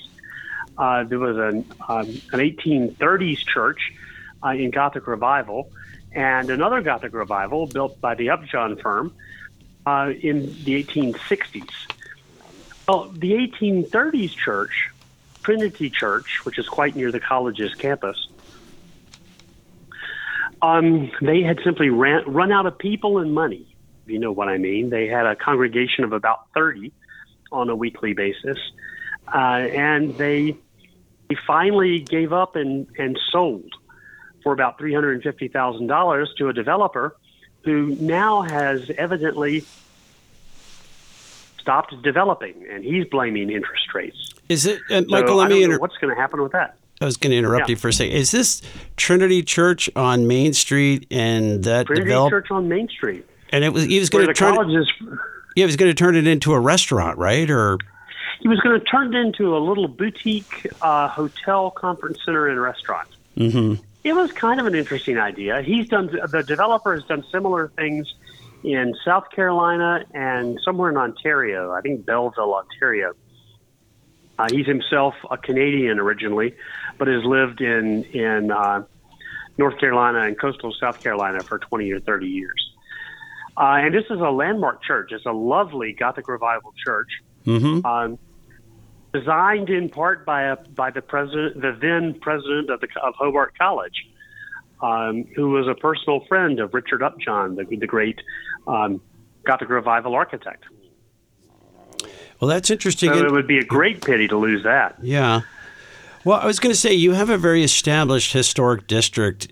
Uh, 0.75 1.03
there 1.03 1.19
was 1.19 1.37
an, 1.37 1.65
um, 1.87 2.07
an 2.31 2.39
1830s 2.39 3.45
church 3.45 3.93
uh, 4.43 4.49
in 4.49 4.71
Gothic 4.71 5.07
Revival 5.07 5.71
and 6.11 6.49
another 6.49 6.81
Gothic 6.81 7.13
Revival 7.13 7.67
built 7.67 7.99
by 8.01 8.15
the 8.15 8.29
Upjohn 8.29 8.77
firm 8.77 9.13
uh, 9.85 10.11
in 10.19 10.45
the 10.63 10.83
1860s. 10.83 11.69
Well, 12.87 13.09
the 13.09 13.33
1830s 13.33 14.35
church, 14.35 14.89
Trinity 15.43 15.89
Church, 15.89 16.45
which 16.45 16.57
is 16.57 16.67
quite 16.67 16.95
near 16.95 17.11
the 17.11 17.19
college's 17.19 17.73
campus, 17.75 18.27
um, 20.61 21.11
they 21.21 21.43
had 21.43 21.59
simply 21.63 21.89
ran, 21.89 22.23
run 22.25 22.51
out 22.51 22.65
of 22.65 22.77
people 22.77 23.19
and 23.19 23.33
money 23.33 23.67
you 24.07 24.19
know 24.19 24.31
what 24.31 24.47
I 24.47 24.57
mean. 24.57 24.89
They 24.89 25.07
had 25.07 25.25
a 25.25 25.35
congregation 25.35 26.03
of 26.03 26.13
about 26.13 26.47
30 26.53 26.91
on 27.51 27.69
a 27.69 27.75
weekly 27.75 28.13
basis, 28.13 28.57
uh, 29.33 29.37
and 29.37 30.17
they, 30.17 30.57
they 31.29 31.35
finally 31.45 31.99
gave 31.99 32.33
up 32.33 32.55
and, 32.55 32.87
and 32.97 33.19
sold 33.31 33.71
for 34.47 34.53
about 34.53 34.79
$350,000 34.79 36.35
to 36.37 36.47
a 36.47 36.53
developer 36.53 37.13
who 37.65 37.87
now 37.99 38.43
has 38.43 38.89
evidently 38.97 39.65
stopped 41.59 41.93
developing, 42.01 42.65
and 42.71 42.81
he's 42.85 43.03
blaming 43.07 43.49
interest 43.51 43.93
rates. 43.93 44.29
Is 44.47 44.65
it, 44.65 44.79
Michael? 45.09 45.35
Let 45.35 45.49
me 45.49 45.63
inter- 45.63 45.79
what's 45.79 45.97
going 45.97 46.15
to 46.15 46.21
happen 46.21 46.41
with 46.41 46.53
that. 46.53 46.77
I 47.01 47.05
was 47.05 47.17
going 47.17 47.31
to 47.31 47.37
interrupt 47.37 47.67
Yeah. 47.67 47.73
you 47.73 47.75
for 47.75 47.89
a 47.89 47.93
second. 47.93 48.13
Is 48.15 48.31
this 48.31 48.61
Trinity 48.95 49.43
Church 49.43 49.89
on 49.97 50.27
Main 50.27 50.53
Street 50.53 51.07
and 51.11 51.65
that 51.65 51.87
Trinity 51.87 52.05
developed? 52.07 52.31
Church 52.31 52.47
on 52.49 52.69
Main 52.69 52.87
Street, 52.87 53.25
And 53.49 53.65
it 53.65 53.73
was 53.73 53.83
he 53.83 53.99
was 53.99 54.09
going 54.09 54.27
to 54.27 54.33
turn. 54.33 54.71
is. 54.71 54.89
Yeah, 55.57 55.63
he 55.63 55.65
was 55.65 55.75
going 55.75 55.91
to 55.91 55.93
turn 55.95 56.15
it 56.15 56.25
into 56.25 56.53
a 56.53 56.59
restaurant, 56.59 57.17
right? 57.17 57.49
Or 57.49 57.79
He 58.39 58.47
was 58.47 58.61
going 58.61 58.79
to 58.79 58.85
turn 58.85 59.13
it 59.13 59.19
into 59.19 59.57
a 59.57 59.59
little 59.59 59.89
boutique 59.89 60.67
uh, 60.81 61.09
hotel, 61.09 61.69
conference 61.69 62.19
center, 62.23 62.47
and 62.47 62.61
restaurant. 62.61 63.09
Mm-hmm. 63.37 63.81
It 64.07 64.15
was 64.15 64.31
kind 64.31 64.61
of 64.61 64.67
an 64.67 64.73
interesting 64.73 65.17
idea. 65.17 65.61
He's 65.61 65.89
done 65.89 66.07
the 66.07 66.41
developer 66.41 66.93
has 66.93 67.03
done 67.03 67.25
similar 67.29 67.67
things 67.75 68.07
in 68.63 68.95
South 69.03 69.29
Carolina 69.35 70.05
and 70.13 70.57
somewhere 70.63 70.89
in 70.89 70.95
Ontario. 70.95 71.73
I 71.73 71.81
think 71.81 72.05
Belleville, 72.05 72.53
Ontario. 72.53 73.13
Uh, 74.39 74.47
he's 74.49 74.65
himself 74.65 75.13
a 75.29 75.37
Canadian 75.37 75.99
originally, 75.99 76.55
but 76.97 77.09
has 77.09 77.25
lived 77.25 77.59
in 77.59 78.05
in 78.05 78.49
uh, 78.49 78.83
North 79.57 79.77
Carolina 79.77 80.21
and 80.21 80.39
coastal 80.39 80.73
South 80.79 81.01
Carolina 81.03 81.43
for 81.43 81.59
20 81.59 81.91
or 81.91 81.99
30 81.99 82.27
years. 82.27 82.71
Uh, 83.57 83.79
and 83.81 83.93
this 83.93 84.05
is 84.09 84.21
a 84.21 84.31
landmark 84.31 84.83
church. 84.83 85.11
It's 85.11 85.25
a 85.25 85.33
lovely 85.33 85.91
Gothic 85.91 86.29
revival 86.29 86.73
church, 86.85 87.09
um, 87.83 88.19
designed 89.19 89.69
in 89.69 89.89
part 89.89 90.25
by 90.25 90.43
a 90.43 90.55
by 90.55 90.91
the 90.91 91.01
president, 91.01 91.61
the 91.61 91.77
then 91.81 92.19
president 92.19 92.69
of 92.69 92.81
the 92.81 92.87
of 93.01 93.13
Hobart 93.15 93.57
College, 93.57 94.07
um, 94.81 95.25
who 95.35 95.49
was 95.49 95.67
a 95.67 95.75
personal 95.75 96.25
friend 96.27 96.59
of 96.59 96.73
Richard 96.73 97.01
Upjohn, 97.01 97.55
the, 97.55 97.63
the 97.63 97.87
great 97.87 98.19
um, 98.67 99.01
Gothic 99.45 99.69
revival 99.69 100.13
architect. 100.15 100.65
well, 102.39 102.49
that's 102.49 102.69
interesting. 102.69 103.13
So 103.13 103.25
it 103.25 103.31
would 103.31 103.47
be 103.47 103.59
a 103.59 103.65
great 103.65 104.03
pity 104.03 104.27
to 104.27 104.37
lose 104.37 104.63
that. 104.63 104.97
Yeah. 105.01 105.41
Well, 106.23 106.39
I 106.39 106.45
was 106.45 106.59
going 106.59 106.73
to 106.73 106.79
say 106.79 106.93
you 106.93 107.13
have 107.13 107.29
a 107.29 107.37
very 107.37 107.63
established 107.63 108.33
historic 108.33 108.87
district 108.87 109.47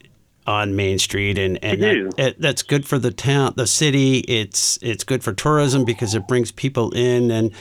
on 0.48 0.75
Main 0.75 1.00
Street, 1.00 1.38
and 1.38 1.58
and 1.64 1.82
that- 1.82 1.96
it- 2.18 2.42
that's 2.42 2.62
good 2.64 2.86
for 2.86 3.00
the 3.00 3.12
town, 3.12 3.54
the 3.56 3.68
city. 3.68 4.20
It's 4.20 4.78
it's 4.82 5.04
good 5.04 5.24
for 5.24 5.34
tourism 5.34 5.86
because 5.86 6.14
it 6.16 6.28
brings 6.28 6.52
people 6.52 6.92
in. 6.92 7.32
And 7.32 7.52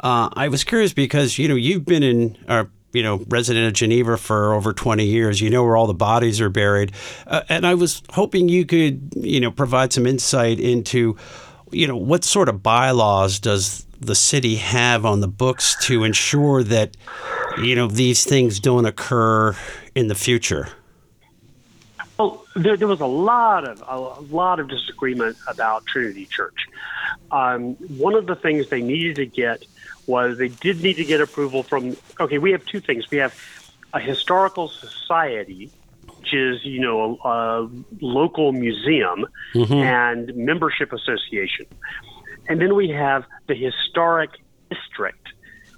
uh, 0.00 0.28
I 0.32 0.48
was 0.48 0.64
curious 0.64 0.92
because 0.92 1.38
you 1.38 1.48
know 1.48 1.54
you've 1.54 1.84
been 1.84 2.02
in. 2.02 2.36
Uh, 2.48 2.64
you 2.94 3.02
know, 3.02 3.24
resident 3.28 3.66
of 3.66 3.72
Geneva 3.72 4.18
for 4.18 4.52
over 4.52 4.74
20 4.74 5.02
years. 5.06 5.40
You 5.40 5.48
know 5.48 5.64
where 5.64 5.78
all 5.78 5.86
the 5.86 5.94
bodies 5.94 6.42
are 6.42 6.50
buried. 6.50 6.92
Uh, 7.26 7.40
and 7.48 7.66
I 7.66 7.72
was 7.72 8.02
hoping 8.10 8.50
you 8.50 8.66
could, 8.66 9.14
you 9.16 9.40
know, 9.40 9.50
provide 9.50 9.94
some 9.94 10.06
insight 10.06 10.60
into, 10.60 11.16
you 11.70 11.86
know, 11.86 11.96
what 11.96 12.22
sort 12.22 12.50
of 12.50 12.62
bylaws 12.62 13.38
does 13.38 13.86
the 13.98 14.14
city 14.14 14.56
have 14.56 15.06
on 15.06 15.20
the 15.20 15.26
books 15.26 15.74
to 15.86 16.04
ensure 16.04 16.62
that, 16.64 16.94
you 17.62 17.74
know, 17.74 17.86
these 17.86 18.26
things 18.26 18.60
don't 18.60 18.84
occur 18.84 19.56
in 19.94 20.08
the 20.08 20.14
future? 20.14 20.68
There, 22.54 22.76
there 22.76 22.88
was 22.88 23.00
a 23.00 23.06
lot 23.06 23.66
of 23.66 23.82
a 23.86 24.34
lot 24.34 24.60
of 24.60 24.68
disagreement 24.68 25.36
about 25.46 25.86
Trinity 25.86 26.26
Church. 26.26 26.66
Um, 27.30 27.74
one 27.98 28.14
of 28.14 28.26
the 28.26 28.36
things 28.36 28.68
they 28.68 28.82
needed 28.82 29.16
to 29.16 29.26
get 29.26 29.64
was 30.06 30.38
they 30.38 30.48
did 30.48 30.82
need 30.82 30.94
to 30.94 31.04
get 31.04 31.20
approval 31.20 31.62
from. 31.62 31.96
Okay, 32.20 32.38
we 32.38 32.52
have 32.52 32.64
two 32.66 32.80
things. 32.80 33.10
We 33.10 33.18
have 33.18 33.34
a 33.94 34.00
historical 34.00 34.68
society, 34.68 35.70
which 36.18 36.34
is 36.34 36.64
you 36.64 36.80
know 36.80 37.18
a, 37.24 37.28
a 37.28 37.70
local 38.00 38.52
museum 38.52 39.26
and 39.82 40.34
membership 40.36 40.92
association, 40.92 41.66
and 42.48 42.60
then 42.60 42.74
we 42.74 42.90
have 42.90 43.24
the 43.46 43.54
historic 43.54 44.30
district, 44.70 45.28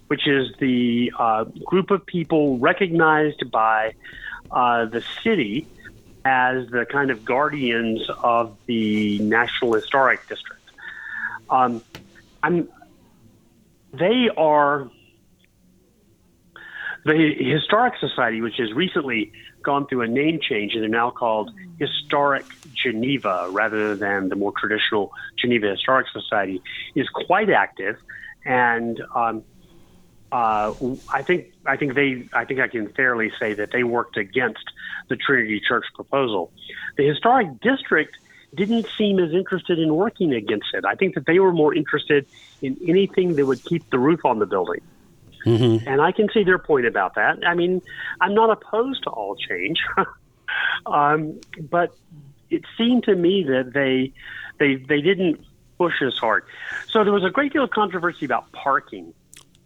which 0.08 0.26
is 0.26 0.52
the 0.58 1.12
uh, 1.18 1.44
group 1.64 1.90
of 1.90 2.04
people 2.04 2.58
recognized 2.58 3.50
by 3.50 3.94
uh, 4.50 4.86
the 4.86 5.02
city 5.22 5.66
as 6.24 6.68
the 6.68 6.86
kind 6.86 7.10
of 7.10 7.24
guardians 7.24 8.08
of 8.22 8.56
the 8.66 9.18
National 9.18 9.74
Historic 9.74 10.26
District. 10.28 10.62
Um, 11.50 11.82
I'm, 12.42 12.68
they 13.92 14.30
are 14.36 14.90
the 17.04 17.34
Historic 17.38 17.94
Society, 18.00 18.40
which 18.40 18.56
has 18.56 18.72
recently 18.72 19.32
gone 19.62 19.86
through 19.86 20.02
a 20.02 20.08
name 20.08 20.40
change 20.40 20.74
and 20.74 20.82
they're 20.82 20.90
now 20.90 21.10
called 21.10 21.50
Historic 21.78 22.44
Geneva 22.74 23.48
rather 23.50 23.96
than 23.96 24.28
the 24.28 24.36
more 24.36 24.52
traditional 24.52 25.12
Geneva 25.38 25.68
Historic 25.68 26.06
Society, 26.12 26.62
is 26.94 27.08
quite 27.08 27.50
active, 27.50 27.96
and 28.44 29.00
um, 29.14 29.42
uh, 30.32 30.72
I 31.12 31.22
think 31.22 31.53
I 31.66 31.76
think 31.76 31.94
they 31.94 32.28
I 32.32 32.44
think 32.44 32.60
I 32.60 32.68
can 32.68 32.88
fairly 32.92 33.32
say 33.38 33.54
that 33.54 33.70
they 33.72 33.84
worked 33.84 34.16
against 34.16 34.64
the 35.08 35.16
Trinity 35.16 35.60
Church 35.60 35.84
proposal. 35.94 36.52
The 36.96 37.06
historic 37.06 37.60
district 37.60 38.16
didn't 38.54 38.86
seem 38.96 39.18
as 39.18 39.32
interested 39.32 39.78
in 39.78 39.94
working 39.94 40.32
against 40.32 40.68
it. 40.74 40.84
I 40.84 40.94
think 40.94 41.14
that 41.14 41.26
they 41.26 41.38
were 41.38 41.52
more 41.52 41.74
interested 41.74 42.26
in 42.62 42.78
anything 42.86 43.34
that 43.36 43.46
would 43.46 43.64
keep 43.64 43.88
the 43.90 43.98
roof 43.98 44.24
on 44.24 44.38
the 44.38 44.46
building. 44.46 44.80
And 45.86 46.00
I 46.00 46.12
can 46.12 46.28
see 46.32 46.44
their 46.44 46.58
point 46.58 46.86
about 46.86 47.16
that. 47.16 47.46
I 47.46 47.54
mean, 47.54 47.82
I'm 48.20 48.34
not 48.34 48.50
opposed 48.50 49.02
to 49.04 49.10
all 49.10 49.36
change, 49.36 49.84
um, 50.86 51.38
but 51.60 51.94
it 52.50 52.62
seemed 52.78 53.04
to 53.04 53.14
me 53.14 53.44
that 53.44 53.72
they 53.72 54.12
they 54.58 54.76
they 54.76 55.00
didn't 55.00 55.44
push 55.76 56.00
as 56.02 56.16
hard. 56.16 56.44
So 56.88 57.04
there 57.04 57.12
was 57.12 57.24
a 57.24 57.30
great 57.30 57.52
deal 57.52 57.64
of 57.64 57.70
controversy 57.70 58.24
about 58.24 58.50
parking. 58.52 59.12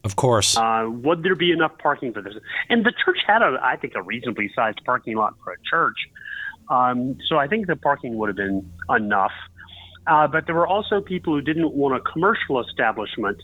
Of 0.04 0.16
course. 0.16 0.56
Uh, 0.56 0.86
would 0.88 1.22
there 1.22 1.34
be 1.34 1.50
enough 1.52 1.76
parking 1.78 2.12
for 2.12 2.22
this? 2.22 2.34
And 2.68 2.84
the 2.84 2.92
church 2.92 3.18
had, 3.26 3.42
a, 3.42 3.58
I 3.62 3.76
think, 3.76 3.94
a 3.94 4.02
reasonably 4.02 4.50
sized 4.54 4.84
parking 4.84 5.16
lot 5.16 5.34
for 5.42 5.52
a 5.52 5.56
church. 5.68 5.96
Um, 6.68 7.18
so 7.26 7.36
I 7.36 7.48
think 7.48 7.66
the 7.66 7.76
parking 7.76 8.16
would 8.18 8.28
have 8.28 8.36
been 8.36 8.70
enough. 8.88 9.32
Uh, 10.06 10.26
but 10.26 10.46
there 10.46 10.54
were 10.54 10.66
also 10.66 11.00
people 11.00 11.34
who 11.34 11.40
didn't 11.42 11.72
want 11.74 11.94
a 11.94 12.00
commercial 12.00 12.60
establishment 12.60 13.42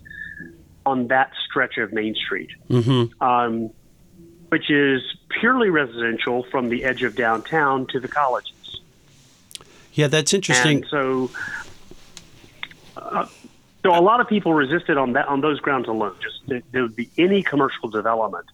on 0.87 1.09
that 1.09 1.33
stretch 1.45 1.77
of 1.79 1.93
Main 1.93 2.15
Street, 2.15 2.51
um, 3.21 3.71
which 4.49 4.71
is 4.71 5.03
purely 5.41 5.71
residential 5.71 6.45
from 6.51 6.69
the 6.69 6.85
edge 6.85 7.03
of 7.03 7.17
downtown 7.17 7.87
to 7.89 8.01
the 8.01 8.09
colleges. 8.09 8.81
yeah, 9.93 10.07
that's 10.09 10.33
interesting. 10.33 10.79
And 10.79 10.87
so, 10.91 11.31
uh, 12.97 13.27
so 13.85 13.91
a 13.91 14.00
lot 14.00 14.21
of 14.21 14.29
people 14.29 14.55
resisted 14.55 14.97
on 14.97 15.12
that 15.12 15.29
on 15.29 15.43
those 15.43 15.61
grounds 15.61 15.88
alone. 15.88 16.17
Just 16.23 16.47
that 16.49 16.62
there 16.73 16.83
would 16.83 16.97
be 16.97 17.11
any 17.19 17.43
commercial 17.43 17.91
development, 17.91 18.47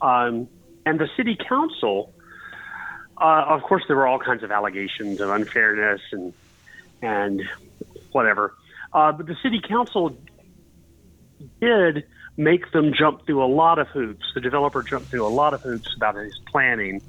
um, 0.00 0.48
and 0.86 0.98
the 0.98 1.08
city 1.16 1.36
council. 1.36 2.14
Uh, 3.18 3.44
of 3.48 3.62
course, 3.62 3.82
there 3.86 3.96
were 3.96 4.06
all 4.06 4.18
kinds 4.18 4.42
of 4.42 4.50
allegations 4.50 5.20
of 5.20 5.28
unfairness 5.28 6.00
and 6.10 6.32
and 7.02 7.42
whatever. 8.12 8.54
Uh, 8.94 9.12
but 9.12 9.26
the 9.26 9.36
city 9.42 9.60
council 9.60 10.16
did 11.60 12.06
make 12.38 12.72
them 12.72 12.94
jump 12.94 13.26
through 13.26 13.44
a 13.44 13.46
lot 13.46 13.78
of 13.78 13.88
hoops. 13.88 14.24
The 14.34 14.40
developer 14.40 14.82
jumped 14.82 15.08
through 15.08 15.26
a 15.26 15.28
lot 15.28 15.52
of 15.52 15.60
hoops 15.60 15.94
about 15.94 16.14
his 16.14 16.38
planning 16.46 17.02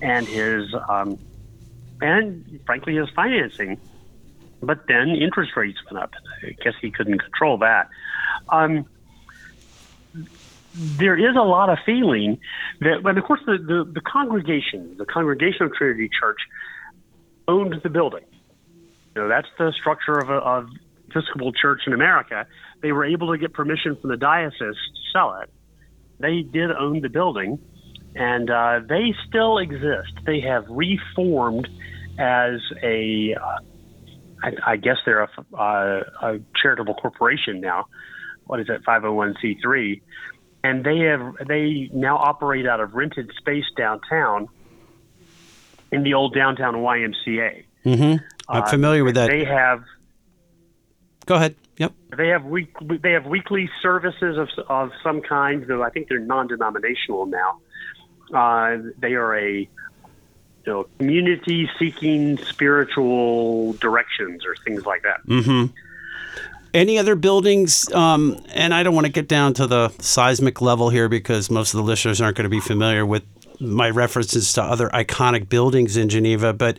and 0.00 0.26
his 0.26 0.72
um, 0.88 1.18
and 2.00 2.60
frankly 2.64 2.94
his 2.94 3.10
financing. 3.10 3.80
But 4.62 4.86
then 4.86 5.10
interest 5.10 5.56
rates 5.56 5.78
went 5.90 6.02
up. 6.02 6.12
I 6.42 6.52
guess 6.62 6.74
he 6.80 6.90
couldn't 6.90 7.18
control 7.18 7.58
that. 7.58 7.88
Um, 8.48 8.86
there 10.74 11.18
is 11.18 11.36
a 11.36 11.42
lot 11.42 11.68
of 11.68 11.78
feeling 11.84 12.38
that, 12.80 13.02
but 13.02 13.18
of 13.18 13.24
course, 13.24 13.40
the, 13.44 13.58
the, 13.58 13.90
the 13.92 14.00
congregation, 14.00 14.96
the 14.96 15.04
congregation 15.04 15.66
of 15.66 15.74
Trinity 15.74 16.08
Church, 16.08 16.38
owned 17.48 17.80
the 17.82 17.90
building. 17.90 18.24
You 19.14 19.22
know, 19.22 19.28
that's 19.28 19.48
the 19.58 19.72
structure 19.78 20.18
of, 20.18 20.30
a, 20.30 20.34
of 20.34 20.68
Episcopal 21.10 21.52
Church 21.52 21.82
in 21.86 21.92
America. 21.92 22.46
They 22.80 22.92
were 22.92 23.04
able 23.04 23.32
to 23.32 23.38
get 23.38 23.52
permission 23.52 23.96
from 23.96 24.10
the 24.10 24.16
diocese 24.16 24.58
to 24.58 24.76
sell 25.12 25.40
it. 25.42 25.50
They 26.18 26.42
did 26.42 26.70
own 26.70 27.00
the 27.00 27.08
building, 27.08 27.58
and 28.14 28.48
uh, 28.48 28.80
they 28.88 29.14
still 29.28 29.58
exist. 29.58 30.12
They 30.24 30.40
have 30.40 30.64
reformed 30.68 31.68
as 32.18 32.60
a, 32.82 33.34
uh, 33.34 33.58
I, 34.42 34.52
I 34.66 34.76
guess 34.76 34.96
they're 35.04 35.22
a, 35.22 35.30
uh, 35.56 36.02
a 36.22 36.40
charitable 36.60 36.94
corporation 36.94 37.60
now. 37.60 37.86
What 38.44 38.60
is 38.60 38.68
it, 38.68 38.82
501c3? 38.84 40.00
And 40.64 40.84
they 40.84 40.98
have 41.00 41.34
they 41.46 41.90
now 41.92 42.16
operate 42.18 42.66
out 42.66 42.80
of 42.80 42.94
rented 42.94 43.30
space 43.36 43.64
downtown 43.76 44.48
in 45.90 46.02
the 46.02 46.14
old 46.14 46.34
downtown 46.34 46.74
YMCA. 46.74 47.64
Mm-hmm. 47.84 48.24
I'm 48.48 48.62
Uh, 48.62 48.66
familiar 48.66 49.04
with 49.04 49.14
that. 49.16 49.28
They 49.30 49.44
have 49.44 49.84
Go 51.26 51.36
ahead. 51.36 51.54
Yep. 51.78 51.92
they 52.16 52.28
have 52.28 52.44
week 52.44 52.74
they 53.02 53.12
have 53.12 53.26
weekly 53.26 53.68
services 53.80 54.36
of 54.38 54.48
of 54.68 54.90
some 55.02 55.20
kind. 55.22 55.64
Though 55.66 55.82
I 55.82 55.90
think 55.90 56.08
they're 56.08 56.18
non-denominational 56.18 57.26
now. 57.26 57.60
Uh, 58.32 58.78
they 58.98 59.14
are 59.14 59.36
a 59.36 59.68
you 60.64 60.72
know 60.72 60.86
community 60.98 61.68
seeking 61.78 62.38
spiritual 62.38 63.74
directions 63.74 64.44
or 64.44 64.54
things 64.64 64.84
like 64.86 65.02
that. 65.02 65.26
Mm-hmm. 65.26 65.74
Any 66.74 66.98
other 66.98 67.16
buildings? 67.16 67.92
Um, 67.92 68.42
and 68.54 68.72
I 68.72 68.82
don't 68.82 68.94
want 68.94 69.06
to 69.06 69.12
get 69.12 69.28
down 69.28 69.52
to 69.54 69.66
the 69.66 69.90
seismic 69.98 70.62
level 70.62 70.88
here 70.88 71.08
because 71.08 71.50
most 71.50 71.74
of 71.74 71.78
the 71.78 71.84
listeners 71.84 72.20
aren't 72.20 72.36
going 72.36 72.44
to 72.44 72.50
be 72.50 72.60
familiar 72.60 73.04
with 73.04 73.24
my 73.60 73.90
references 73.90 74.52
to 74.54 74.62
other 74.62 74.88
iconic 74.90 75.48
buildings 75.48 75.96
in 75.96 76.08
Geneva. 76.08 76.52
But 76.52 76.78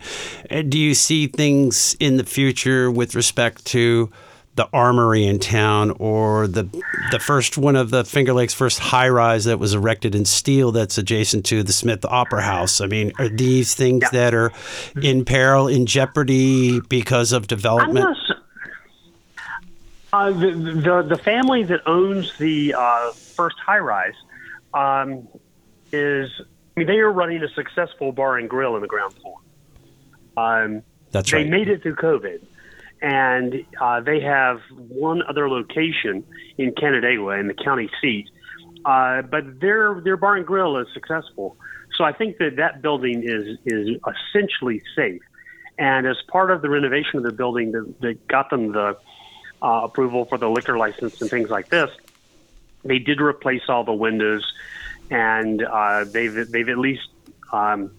uh, 0.50 0.64
do 0.64 0.80
you 0.80 0.94
see 0.94 1.28
things 1.28 1.96
in 2.00 2.18
the 2.18 2.24
future 2.24 2.92
with 2.92 3.16
respect 3.16 3.66
to 3.68 4.12
the 4.56 4.70
armory 4.72 5.26
in 5.26 5.40
town 5.40 5.92
or 6.00 6.48
the 6.48 6.64
the 7.12 7.20
first 7.20 7.58
one 7.58 7.76
of 7.76 7.90
the 7.90 8.04
Finger 8.04 8.34
Lakes 8.34 8.54
first 8.54 8.80
high 8.80 9.10
rise 9.10 9.46
that 9.46 9.58
was 9.58 9.74
erected 9.74 10.14
in 10.14 10.26
steel 10.26 10.72
that's 10.72 10.98
adjacent 10.98 11.46
to 11.48 11.64
the 11.64 11.74
Smith 11.74 12.06
Opera 12.06 12.44
House. 12.44 12.80
I 12.80 12.86
mean, 12.86 13.12
are 13.18 13.30
these 13.30 13.74
things 13.74 14.04
yeah. 14.04 14.10
that 14.12 14.34
are 14.34 14.52
in 15.02 15.26
peril, 15.26 15.68
in 15.68 15.86
jeopardy 15.86 16.80
because 16.82 17.32
of 17.32 17.48
development? 17.48 18.18
Uh, 20.12 20.30
the, 20.30 20.52
the, 20.52 21.16
the 21.16 21.18
family 21.24 21.64
that 21.64 21.82
owns 21.88 22.38
the 22.38 22.76
uh, 22.78 23.12
first 23.12 23.56
high 23.58 23.80
rise 23.80 24.14
um, 24.76 25.28
is 25.92 26.30
I 26.40 26.80
mean 26.80 26.88
they 26.88 27.00
are 27.00 27.12
running 27.12 27.42
a 27.42 27.50
successful 27.50 28.12
bar 28.12 28.38
and 28.38 28.48
grill 28.48 28.76
in 28.76 28.84
the 28.84 28.88
ground 28.88 29.16
floor. 29.16 29.38
Um, 30.38 30.84
That's 31.10 31.34
right. 31.34 31.44
They 31.44 31.50
made 31.50 31.68
it 31.68 31.82
through 31.82 31.96
COVID 31.96 32.46
and 33.04 33.66
uh, 33.82 34.00
they 34.00 34.22
have 34.22 34.62
one 34.78 35.22
other 35.24 35.50
location 35.50 36.26
in 36.58 36.72
Canandaigua, 36.72 37.38
in 37.38 37.48
the 37.48 37.54
county 37.54 37.90
seat. 38.02 38.30
Uh, 38.86 39.22
but 39.22 39.60
their 39.60 40.02
their 40.02 40.18
bar 40.18 40.38
and 40.38 40.46
grill 40.46 40.78
is 40.78 40.88
successful, 40.94 41.58
so 41.96 42.04
I 42.04 42.14
think 42.14 42.38
that 42.38 42.56
that 42.56 42.82
building 42.82 43.24
is 43.24 43.58
is 43.66 43.98
essentially 44.08 44.82
safe. 44.96 45.22
And 45.78 46.08
as 46.08 46.18
part 46.28 46.52
of 46.52 46.62
the 46.62 46.70
renovation 46.70 47.18
of 47.18 47.24
the 47.24 47.32
building 47.32 47.72
that, 47.72 48.02
that 48.02 48.28
got 48.28 48.50
them 48.50 48.72
the 48.72 48.98
uh, 49.62 49.82
approval 49.84 50.26
for 50.26 50.38
the 50.38 50.50
liquor 50.50 50.78
license 50.78 51.20
and 51.22 51.30
things 51.30 51.50
like 51.50 51.70
this, 51.70 51.90
they 52.84 53.00
did 53.00 53.20
replace 53.22 53.64
all 53.70 53.84
the 53.84 53.94
windows, 53.94 54.54
and 55.10 55.64
uh, 55.64 56.04
they've 56.06 56.50
they've 56.52 56.70
at 56.70 56.78
least 56.78 57.08
um, 57.52 57.92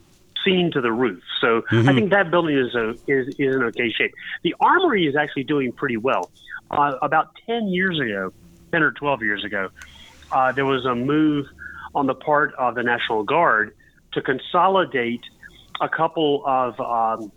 seen 0.45 0.71
to 0.73 0.81
the 0.81 0.93
roof. 0.93 1.23
So 1.41 1.63
mm-hmm. 1.63 1.89
I 1.89 1.95
think 1.95 2.11
that 2.11 2.31
building 2.31 2.59
is 2.59 2.75
a 2.75 2.91
is, 3.07 3.29
is 3.39 3.55
in 3.57 3.63
okay 3.65 3.91
shape. 3.91 4.13
The 4.43 4.55
armory 4.61 5.07
is 5.07 5.17
actually 5.17 5.45
doing 5.45 5.73
pretty 5.73 5.97
well. 5.97 6.31
Uh, 6.71 6.95
about 7.03 7.29
ten 7.47 7.69
years 7.69 8.01
ago, 8.01 8.33
ten 8.73 8.83
or 8.83 8.93
twelve 8.93 9.23
years 9.23 9.45
ago, 9.45 9.71
uh, 10.33 10.53
there 10.53 10.67
was 10.67 10.85
a 10.85 10.95
move 10.95 11.47
on 11.95 12.07
the 12.07 12.15
part 12.15 12.55
of 12.55 12.75
the 12.75 12.83
National 12.83 13.23
Guard 13.23 13.75
to 14.13 14.23
consolidate 14.23 15.23
a 15.81 15.89
couple 15.89 16.43
of 16.47 16.81
um, 16.81 17.33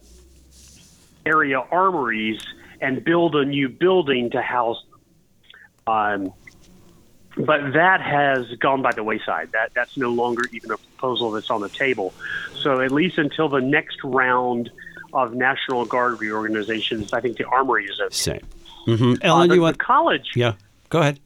area 1.26 1.60
armories 1.60 2.40
and 2.82 3.04
build 3.04 3.36
a 3.36 3.46
new 3.46 3.70
building 3.70 4.30
to 4.32 4.42
house 4.42 4.78
them. 4.90 5.00
Um, 5.94 6.34
but 7.38 7.74
that 7.74 8.02
has 8.02 8.48
gone 8.60 8.82
by 8.82 8.92
the 8.92 9.04
wayside. 9.04 9.52
That 9.54 9.72
that's 9.74 9.98
no 9.98 10.10
longer 10.10 10.44
even 10.52 10.72
a 10.72 10.78
proposal 10.78 11.32
that's 11.32 11.50
on 11.50 11.62
the 11.62 11.70
table. 11.70 12.14
So 12.56 12.82
at 12.82 12.92
least 12.92 13.18
until 13.18 13.50
the 13.50 13.62
next 13.62 13.98
round 14.04 14.72
of 15.14 15.34
National 15.34 15.86
Guard 15.86 16.20
reorganizations, 16.20 17.14
I 17.14 17.22
think 17.22 17.38
the 17.38 17.46
Armory 17.46 17.86
is 17.86 18.00
okay. 18.00 18.14
Same. 18.14 18.48
Mm-hmm. 18.88 19.14
Ellen, 19.22 19.52
uh, 19.52 19.54
you 19.54 19.62
want 19.62 19.80
college? 19.80 20.32
Yeah, 20.36 20.54
go 20.90 21.00
ahead. 21.00 21.20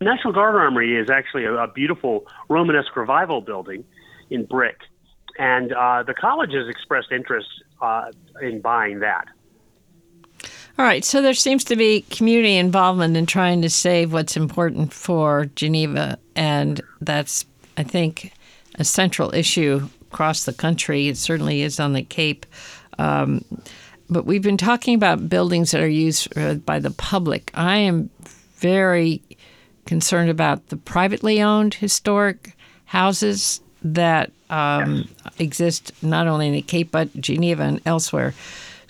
National 0.00 0.32
Guard 0.32 0.54
Armory 0.54 0.96
is 0.96 1.10
actually 1.10 1.44
a, 1.44 1.54
a 1.54 1.68
beautiful 1.68 2.26
Romanesque 2.48 2.96
revival 2.96 3.40
building 3.40 3.84
in 4.30 4.44
brick, 4.44 4.78
and 5.38 5.72
uh, 5.72 6.02
the 6.02 6.14
college 6.14 6.52
has 6.52 6.68
expressed 6.68 7.12
interest 7.12 7.48
uh, 7.82 8.10
in 8.40 8.60
buying 8.60 9.00
that. 9.00 9.26
All 10.78 10.86
right, 10.86 11.04
so 11.04 11.20
there 11.20 11.34
seems 11.34 11.64
to 11.64 11.76
be 11.76 12.02
community 12.02 12.56
involvement 12.56 13.16
in 13.16 13.26
trying 13.26 13.60
to 13.62 13.70
save 13.70 14.12
what's 14.12 14.36
important 14.36 14.92
for 14.92 15.46
Geneva, 15.54 16.18
and 16.34 16.80
that's, 17.00 17.44
I 17.76 17.82
think, 17.82 18.32
a 18.76 18.84
central 18.84 19.34
issue 19.34 19.88
across 20.10 20.44
the 20.44 20.52
country. 20.52 21.08
It 21.08 21.18
certainly 21.18 21.62
is 21.62 21.78
on 21.78 21.92
the 21.92 22.02
Cape. 22.02 22.46
Um, 22.98 23.44
but 24.08 24.26
we've 24.26 24.42
been 24.42 24.56
talking 24.56 24.94
about 24.94 25.28
buildings 25.28 25.70
that 25.70 25.80
are 25.80 25.88
used 25.88 26.36
uh, 26.36 26.54
by 26.54 26.78
the 26.78 26.90
public. 26.90 27.50
I 27.54 27.76
am 27.76 28.10
very 28.56 29.22
concerned 29.86 30.30
about 30.30 30.68
the 30.68 30.76
privately 30.76 31.42
owned 31.42 31.74
historic 31.74 32.56
houses 32.86 33.60
that 33.82 34.30
um, 34.50 35.08
exist 35.38 35.92
not 36.02 36.26
only 36.26 36.48
in 36.48 36.52
the 36.54 36.62
Cape 36.62 36.90
but 36.90 37.14
Geneva 37.20 37.62
and 37.62 37.80
elsewhere. 37.86 38.34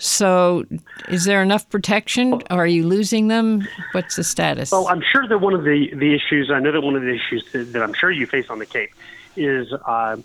So, 0.01 0.65
is 1.09 1.25
there 1.25 1.43
enough 1.43 1.69
protection? 1.69 2.41
Are 2.49 2.65
you 2.65 2.87
losing 2.87 3.27
them? 3.27 3.67
What's 3.91 4.15
the 4.15 4.23
status? 4.23 4.71
Well, 4.71 4.87
I'm 4.87 5.01
sure 5.01 5.27
that 5.27 5.37
one 5.37 5.53
of 5.53 5.63
the, 5.63 5.93
the 5.93 6.15
issues, 6.15 6.49
I 6.49 6.59
know 6.59 6.71
that 6.71 6.81
one 6.81 6.95
of 6.95 7.03
the 7.03 7.13
issues 7.13 7.45
that, 7.51 7.71
that 7.73 7.83
I'm 7.83 7.93
sure 7.93 8.09
you 8.09 8.25
face 8.25 8.49
on 8.49 8.57
the 8.57 8.65
Cape 8.65 8.89
is 9.35 9.71
uh, 9.71 10.17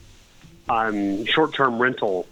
um, 0.70 1.26
short 1.26 1.52
term 1.52 1.78
rental 1.78 2.26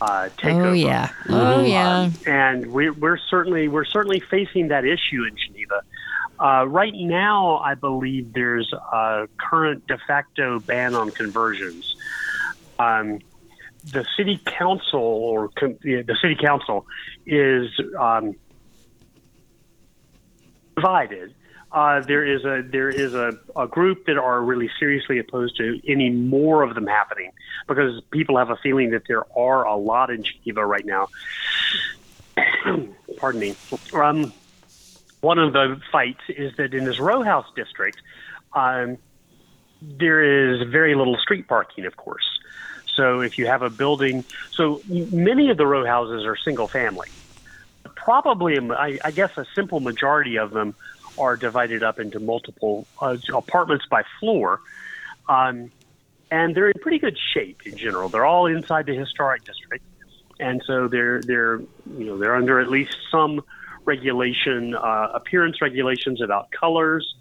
uh, 0.00 0.28
takeover. 0.36 0.66
Oh 0.66 0.72
yeah, 0.72 1.10
oh 1.28 1.64
yeah. 1.64 1.98
Um, 1.98 2.14
and 2.26 2.72
we're, 2.72 2.92
we're 2.92 3.18
certainly 3.18 3.66
we're 3.66 3.84
certainly 3.84 4.20
facing 4.20 4.68
that 4.68 4.84
issue 4.84 5.24
in 5.24 5.36
Geneva. 5.36 5.82
Uh, 6.38 6.64
right 6.68 6.94
now, 6.94 7.56
I 7.56 7.74
believe 7.74 8.32
there's 8.34 8.72
a 8.72 9.28
current 9.36 9.84
de 9.88 9.98
facto 9.98 10.60
ban 10.60 10.94
on 10.94 11.10
conversions. 11.10 11.96
Um, 12.78 13.18
the 13.84 14.04
city 14.16 14.40
council 14.44 15.00
or 15.00 15.50
the 15.60 16.16
city 16.20 16.36
council 16.36 16.86
is 17.26 17.68
um, 17.98 18.34
divided. 20.76 21.34
Uh, 21.70 22.00
there 22.00 22.24
is 22.24 22.44
a 22.44 22.62
there 22.66 22.88
is 22.88 23.14
a, 23.14 23.38
a 23.54 23.66
group 23.66 24.06
that 24.06 24.16
are 24.16 24.40
really 24.42 24.70
seriously 24.78 25.18
opposed 25.18 25.56
to 25.58 25.78
any 25.86 26.08
more 26.08 26.62
of 26.62 26.74
them 26.74 26.86
happening 26.86 27.30
because 27.66 28.00
people 28.10 28.38
have 28.38 28.48
a 28.48 28.56
feeling 28.56 28.90
that 28.90 29.02
there 29.06 29.24
are 29.36 29.64
a 29.64 29.76
lot 29.76 30.10
in 30.10 30.22
Geneva 30.22 30.64
right 30.64 30.86
now. 30.86 31.08
Pardon 33.18 33.40
me. 33.40 33.54
Um, 33.92 34.32
one 35.20 35.38
of 35.38 35.52
the 35.52 35.80
fights 35.92 36.22
is 36.28 36.56
that 36.56 36.72
in 36.72 36.84
this 36.84 36.98
row 36.98 37.22
house 37.22 37.46
district, 37.54 38.00
um, 38.54 38.96
there 39.82 40.22
is 40.22 40.66
very 40.68 40.94
little 40.94 41.18
street 41.18 41.48
parking, 41.48 41.84
of 41.84 41.96
course. 41.96 42.37
So 42.98 43.20
if 43.20 43.38
you 43.38 43.46
have 43.46 43.62
a 43.62 43.70
building, 43.70 44.24
so 44.50 44.82
many 44.88 45.50
of 45.50 45.56
the 45.56 45.64
row 45.64 45.86
houses 45.86 46.26
are 46.26 46.36
single 46.36 46.66
family. 46.66 47.08
Probably, 47.94 48.58
I, 48.58 48.98
I 49.04 49.12
guess, 49.12 49.30
a 49.36 49.46
simple 49.54 49.78
majority 49.78 50.36
of 50.36 50.50
them 50.50 50.74
are 51.16 51.36
divided 51.36 51.84
up 51.84 52.00
into 52.00 52.18
multiple 52.18 52.88
uh, 53.00 53.16
apartments 53.32 53.86
by 53.88 54.02
floor, 54.18 54.60
um, 55.28 55.70
and 56.32 56.56
they're 56.56 56.70
in 56.70 56.80
pretty 56.80 56.98
good 56.98 57.16
shape 57.34 57.60
in 57.66 57.76
general. 57.76 58.08
They're 58.08 58.26
all 58.26 58.46
inside 58.46 58.86
the 58.86 58.96
historic 58.96 59.44
district, 59.44 59.84
and 60.40 60.60
so 60.66 60.88
they're 60.88 61.22
they're 61.22 61.60
you 61.96 62.04
know 62.06 62.18
they're 62.18 62.34
under 62.34 62.58
at 62.58 62.68
least 62.68 62.96
some 63.12 63.44
regulation, 63.84 64.74
uh, 64.74 65.10
appearance 65.14 65.62
regulations 65.62 66.20
about 66.20 66.50
colors. 66.50 67.14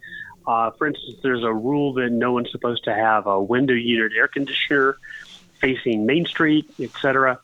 Uh, 0.48 0.72
for 0.72 0.88
instance, 0.88 1.18
there's 1.22 1.44
a 1.44 1.54
rule 1.54 1.94
that 1.94 2.10
no 2.10 2.32
one's 2.32 2.50
supposed 2.52 2.84
to 2.86 2.96
have 2.96 3.28
a 3.28 3.40
window 3.40 3.76
unit 3.76 4.14
air 4.18 4.28
conditioner 4.28 4.98
facing 5.60 6.06
Main 6.06 6.26
Street, 6.26 6.70
etc., 6.80 7.40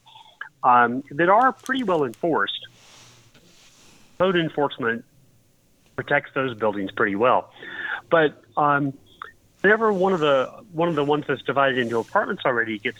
um, 0.63 1.03
that 1.11 1.29
are 1.29 1.51
pretty 1.51 1.83
well 1.83 2.03
enforced. 2.03 2.67
Code 4.17 4.35
enforcement 4.35 5.03
protects 5.95 6.31
those 6.33 6.55
buildings 6.55 6.91
pretty 6.91 7.15
well, 7.15 7.51
but 8.09 8.41
um, 8.57 8.93
whenever 9.61 9.91
one 9.91 10.13
of 10.13 10.19
the 10.19 10.51
one 10.71 10.87
of 10.89 10.95
the 10.95 11.03
ones 11.03 11.25
that's 11.27 11.41
divided 11.41 11.77
into 11.77 11.97
apartments 11.99 12.43
already 12.45 12.79
gets 12.79 12.99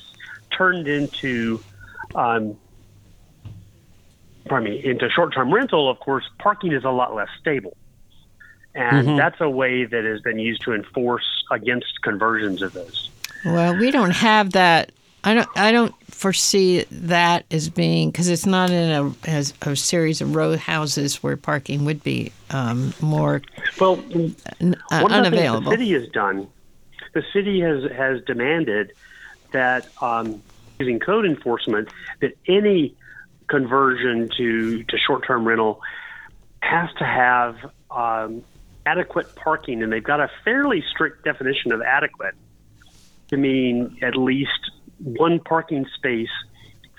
turned 0.52 0.88
into 0.88 1.60
um, 2.16 2.58
pardon 4.46 4.72
me, 4.72 4.84
into 4.84 5.10
short-term 5.10 5.54
rental, 5.54 5.90
of 5.90 6.00
course, 6.00 6.30
parking 6.40 6.72
is 6.72 6.84
a 6.84 6.90
lot 6.90 7.16
less 7.16 7.30
stable. 7.40 7.78
And 8.76 9.08
mm-hmm. 9.08 9.18
that's 9.18 9.40
a 9.40 9.50
way 9.50 9.86
that 9.86 10.04
has 10.04 10.22
been 10.22 10.40
used 10.40 10.64
to 10.64 10.74
enforce 10.74 11.44
against 11.52 12.02
conversions 12.02 12.62
of 12.62 12.74
those. 12.74 13.10
Well, 13.46 13.78
we 13.78 13.92
don't 13.92 14.16
have 14.16 14.54
that 14.54 14.92
I 15.24 15.34
don't. 15.34 15.50
I 15.56 15.72
don't 15.72 15.96
foresee 16.12 16.86
that 16.92 17.46
as 17.52 17.70
being 17.70 18.12
because 18.12 18.30
it's 18.30 18.46
not 18.46 18.70
in 18.70 18.92
a 18.92 19.30
as 19.30 19.54
a 19.62 19.76
series 19.76 20.22
of 20.22 20.36
row 20.36 20.58
houses 20.58 21.24
where 21.24 21.38
parking 21.38 21.86
would 21.86 22.04
be 22.04 22.32
um, 22.50 22.94
more 23.02 23.42
well 23.80 24.04
uh, 24.62 24.74
unavailable. 24.92 25.72
the 25.72 25.78
city 25.78 25.94
has 25.94 26.08
done. 26.10 26.48
The 27.14 27.24
city 27.32 27.62
has 27.62 27.90
has 27.92 28.22
demanded 28.24 28.94
that 29.52 29.88
um, 30.02 30.42
using 30.80 31.00
code 31.00 31.26
enforcement 31.26 31.90
that 32.20 32.38
any 32.48 32.96
conversion 33.48 34.30
to 34.38 34.84
to 34.84 34.98
short 34.98 35.26
term 35.26 35.48
rental 35.48 35.82
has 36.62 36.90
to 36.98 37.06
have 37.06 37.58
um, 37.92 38.44
adequate 38.86 39.36
parking, 39.36 39.84
and 39.84 39.92
they've 39.92 40.04
got 40.04 40.20
a 40.20 40.30
fairly 40.44 40.84
strict 40.90 41.24
definition 41.24 41.72
of 41.72 41.82
adequate 41.82 42.36
to 43.30 43.38
mean 43.38 43.98
at 44.02 44.16
least 44.16 44.72
one 45.04 45.40
parking 45.40 45.86
space 45.96 46.30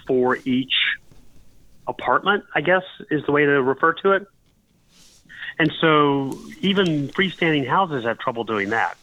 for 0.06 0.38
each 0.44 0.74
apartment, 1.86 2.44
I 2.54 2.60
guess 2.60 2.82
is 3.10 3.24
the 3.26 3.32
way 3.32 3.44
to 3.44 3.62
refer 3.62 3.92
to 3.94 4.12
it. 4.12 4.26
And 5.58 5.72
so 5.80 6.38
even 6.60 7.08
freestanding 7.08 7.66
houses 7.66 8.04
have 8.04 8.18
trouble 8.18 8.44
doing 8.44 8.70
that. 8.70 8.96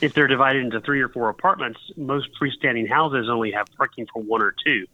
If 0.00 0.14
they're 0.14 0.26
divided 0.26 0.64
into 0.64 0.80
three 0.80 1.00
or 1.00 1.08
four 1.08 1.28
apartments, 1.28 1.80
most 1.96 2.28
freestanding 2.40 2.88
houses 2.88 3.28
only 3.28 3.50
have 3.52 3.66
parking 3.76 4.06
for 4.12 4.22
one 4.22 4.42
or 4.42 4.54
two. 4.64 4.86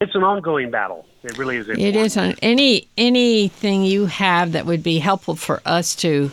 It's 0.00 0.16
an 0.16 0.24
ongoing 0.24 0.70
battle. 0.72 1.06
It 1.22 1.38
really 1.38 1.58
is. 1.58 1.68
It 1.68 1.94
is 1.94 2.16
on 2.16 2.34
any 2.42 2.88
anything 2.96 3.84
you 3.84 4.06
have 4.06 4.52
that 4.52 4.66
would 4.66 4.82
be 4.82 4.98
helpful 4.98 5.36
for 5.36 5.62
us 5.64 5.94
to 5.96 6.32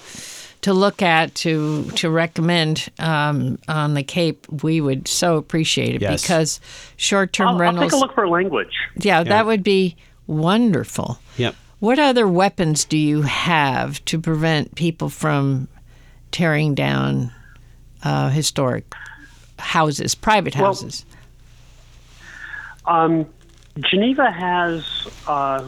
to 0.61 0.73
look 0.73 1.01
at 1.01 1.35
to 1.35 1.85
to 1.91 2.09
recommend 2.09 2.89
um, 2.99 3.57
on 3.67 3.93
the 3.93 4.03
Cape. 4.03 4.45
We 4.63 4.81
would 4.81 5.07
so 5.07 5.37
appreciate 5.37 5.95
it 5.95 6.01
Yes. 6.01 6.21
because 6.21 6.59
short 6.97 7.31
term 7.33 7.47
I'll, 7.47 7.53
I'll 7.53 7.59
rentals. 7.59 7.91
take 7.91 7.97
a 7.97 8.01
look 8.01 8.13
for 8.13 8.27
language. 8.27 8.73
Yeah, 8.97 9.23
that 9.23 9.45
would 9.45 9.63
be 9.63 9.95
wonderful. 10.27 11.19
Yep. 11.37 11.55
What 11.79 11.97
other 11.97 12.27
weapons 12.27 12.83
do 12.83 12.97
you 12.97 13.21
have 13.21 14.03
to 14.05 14.19
prevent 14.19 14.75
people 14.75 15.07
from 15.09 15.69
tearing 16.31 16.75
down 16.75 17.31
uh, 18.03 18.29
historic 18.29 18.93
houses, 19.57 20.13
private 20.13 20.55
Well- 20.55 20.65
houses? 20.65 21.05
Um, 22.85 23.27
Geneva 23.79 24.31
has, 24.31 24.83
uh, 25.27 25.67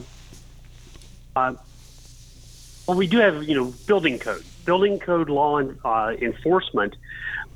uh, 1.35 1.53
well, 2.87 2.97
we 2.97 3.07
do 3.07 3.19
have, 3.19 3.43
you 3.43 3.55
know, 3.55 3.73
building 3.85 4.17
code. 4.19 4.43
Building 4.65 4.99
code 4.99 5.29
law 5.29 5.57
and, 5.57 5.77
uh, 5.83 6.13
enforcement 6.21 6.95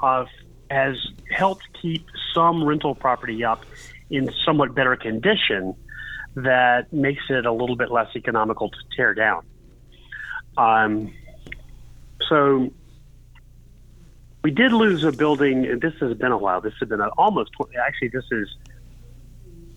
uh, 0.02 0.26
has 0.70 0.98
helped 1.30 1.64
keep 1.82 2.06
some 2.34 2.64
rental 2.64 2.96
property 2.96 3.44
up 3.44 3.66
in 4.10 4.32
somewhat 4.46 4.76
better 4.76 4.96
condition 4.96 5.76
that 6.36 6.92
makes 6.92 7.24
it 7.30 7.46
a 7.46 7.52
little 7.52 7.76
bit 7.76 7.92
less 7.92 8.16
economical 8.16 8.70
to 8.70 8.78
tear 8.96 9.14
down. 9.14 9.46
Um, 10.58 11.14
so 12.28 12.72
we 14.44 14.52
did 14.52 14.74
lose 14.74 15.04
a 15.04 15.12
building. 15.12 15.66
and 15.66 15.82
This 15.82 15.94
has 16.00 16.16
been 16.18 16.32
a 16.32 16.38
while. 16.38 16.62
This 16.62 16.74
has 16.80 16.90
been 16.90 17.02
a, 17.02 17.08
almost 17.10 17.52
20, 17.54 17.76
actually. 17.78 18.10
This 18.10 18.26
is 18.32 18.48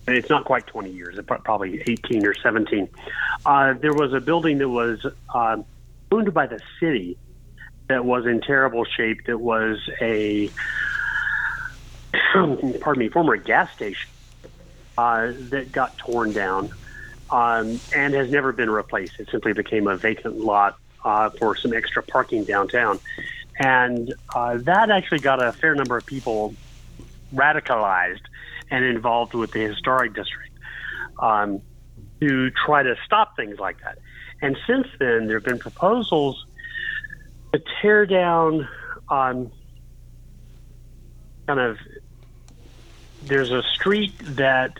it's 0.07 0.31
not 0.31 0.45
quite 0.45 0.67
20 0.67 0.91
years, 0.91 1.19
probably 1.27 1.83
18 1.87 2.27
or 2.27 2.35
17. 2.35 2.89
Uh, 3.45 3.75
there 3.75 3.93
was 3.93 4.15
a 4.15 4.21
building 4.21 4.59
that 4.59 4.69
was 4.69 5.05
uh, 5.35 5.59
owned 6.11 6.33
by 6.33 6.47
the 6.47 6.61
city 6.81 7.19
that 7.89 8.05
was 8.05 8.27
in 8.27 8.41
terrible 8.41 8.85
shape. 8.85 9.27
That 9.27 9.39
was 9.39 9.79
a, 10.01 10.51
pardon 12.33 12.99
me, 12.99 13.09
former 13.09 13.37
gas 13.37 13.73
station 13.75 14.11
uh, 14.97 15.33
that 15.51 15.73
got 15.73 15.97
torn 15.99 16.33
down 16.33 16.71
um, 17.31 17.81
and 17.95 18.15
has 18.15 18.31
never 18.31 18.53
been 18.53 18.71
replaced. 18.71 19.19
It 19.19 19.29
simply 19.31 19.53
became 19.53 19.87
a 19.87 19.97
vacant 19.97 20.39
lot 20.39 20.79
uh, 21.05 21.31
for 21.31 21.57
some 21.57 21.73
extra 21.73 22.03
parking 22.03 22.45
downtown. 22.45 22.99
And 23.59 24.15
uh, 24.35 24.59
that 24.59 24.91
actually 24.91 25.21
got 25.21 25.43
a 25.43 25.53
fair 25.53 25.75
number 25.75 25.97
of 25.97 26.07
people 26.07 26.55
radicalized 27.35 28.21
and 28.71 28.85
involved 28.85 29.35
with 29.35 29.53
the 29.53 29.61
historic 29.61 30.15
district 30.15 30.53
um, 31.19 31.61
to 32.21 32.51
try 32.51 32.83
to 32.83 32.97
stop 33.05 33.37
things 33.37 33.59
like 33.59 33.83
that. 33.83 33.99
And 34.41 34.57
since 34.67 34.87
then, 34.99 35.27
there 35.27 35.37
have 35.37 35.45
been 35.45 35.59
proposals 35.59 36.47
to 37.53 37.63
tear 37.81 38.07
down 38.07 38.69
um, 39.09 39.51
kind 41.47 41.61
of. 41.61 41.79
There's 43.25 43.51
a 43.51 43.63
street 43.63 44.15
that 44.37 44.79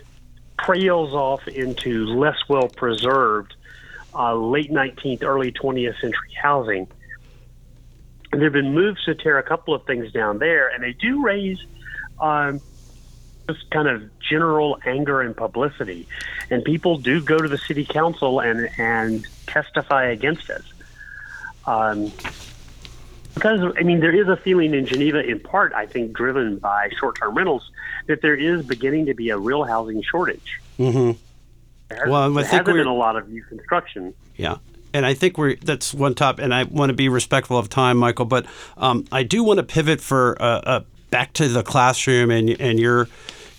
trails 0.59 1.13
off 1.13 1.47
into 1.47 2.05
less 2.05 2.37
well 2.47 2.69
preserved 2.69 3.55
uh, 4.13 4.35
late 4.35 4.71
19th, 4.71 5.23
early 5.23 5.51
20th 5.51 5.99
century 5.99 6.33
housing. 6.41 6.87
And 8.31 8.41
there 8.41 8.47
have 8.47 8.53
been 8.53 8.73
moves 8.73 9.03
to 9.05 9.15
tear 9.15 9.37
a 9.37 9.43
couple 9.43 9.73
of 9.73 9.85
things 9.85 10.11
down 10.11 10.37
there, 10.39 10.69
and 10.69 10.83
they 10.83 10.93
do 10.93 11.23
raise 11.23 11.59
um, 12.19 12.61
just 13.53 13.69
kind 13.71 13.87
of 13.87 14.09
general 14.19 14.79
anger 14.85 15.21
and 15.21 15.35
publicity. 15.35 16.07
And 16.49 16.63
people 16.63 16.97
do 16.97 17.21
go 17.21 17.37
to 17.37 17.47
the 17.47 17.57
city 17.57 17.85
council 17.85 18.39
and, 18.39 18.69
and 18.77 19.25
testify 19.47 20.05
against 20.05 20.49
it. 20.49 20.61
Um, 21.65 22.11
because, 23.35 23.73
I 23.77 23.83
mean, 23.83 23.99
there 24.01 24.13
is 24.13 24.27
a 24.27 24.35
feeling 24.35 24.73
in 24.73 24.85
Geneva, 24.85 25.23
in 25.23 25.39
part, 25.39 25.71
I 25.73 25.85
think, 25.85 26.13
driven 26.13 26.57
by 26.57 26.89
short 26.99 27.17
term 27.19 27.35
rentals, 27.35 27.69
that 28.07 28.21
there 28.21 28.35
is 28.35 28.65
beginning 28.65 29.05
to 29.05 29.13
be 29.13 29.29
a 29.29 29.37
real 29.37 29.63
housing 29.63 30.01
shortage. 30.01 30.59
Mm-hmm. 30.77 31.11
There, 31.89 32.05
Well, 32.09 32.23
I 32.23 32.27
there 32.27 32.33
think 32.35 32.47
hasn't 32.47 32.67
we're- 32.67 32.79
been 32.79 32.87
a 32.87 32.95
lot 32.95 33.15
of 33.15 33.29
new 33.29 33.43
construction. 33.43 34.13
Yeah. 34.35 34.57
And 34.93 35.05
I 35.05 35.13
think 35.13 35.37
we're 35.37 35.55
that's 35.55 35.93
one 35.93 36.15
top, 36.15 36.39
and 36.39 36.51
I 36.53 36.63
want 36.63 36.89
to 36.89 36.95
be 36.95 37.09
respectful 37.09 37.59
of 37.59 37.69
time, 37.69 37.97
Michael. 37.97 38.25
But 38.25 38.47
um, 38.75 39.05
I 39.11 39.21
do 39.21 39.43
want 39.43 39.57
to 39.59 39.63
pivot 39.63 40.01
for 40.01 40.35
uh, 40.41 40.45
uh, 40.45 40.79
back 41.11 41.31
to 41.33 41.47
the 41.47 41.61
classroom 41.61 42.31
and 42.31 42.49
and 42.59 42.79
your 42.79 43.07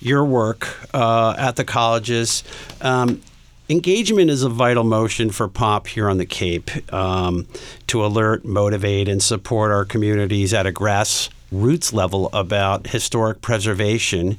your 0.01 0.25
work 0.25 0.67
uh, 0.95 1.35
at 1.39 1.57
the 1.57 1.65
colleges. 1.65 2.43
Um, 2.81 3.23
engagement 3.69 4.31
is 4.31 4.43
a 4.43 4.49
vital 4.49 4.85
motion 4.85 5.31
for 5.31 5.49
POP 5.49 5.87
here 5.87 6.09
on 6.09 6.19
the 6.19 6.27
Cape 6.27 6.71
um, 6.93 7.47
to 7.87 8.05
alert, 8.05 8.45
motivate, 8.45 9.09
and 9.09 9.23
support 9.23 9.71
our 9.71 9.85
communities 9.85 10.53
at 10.53 10.67
a 10.67 10.73
grassroots 10.73 11.93
level 11.93 12.31
about 12.33 12.89
historic 12.89 13.43
preservation. 13.43 14.39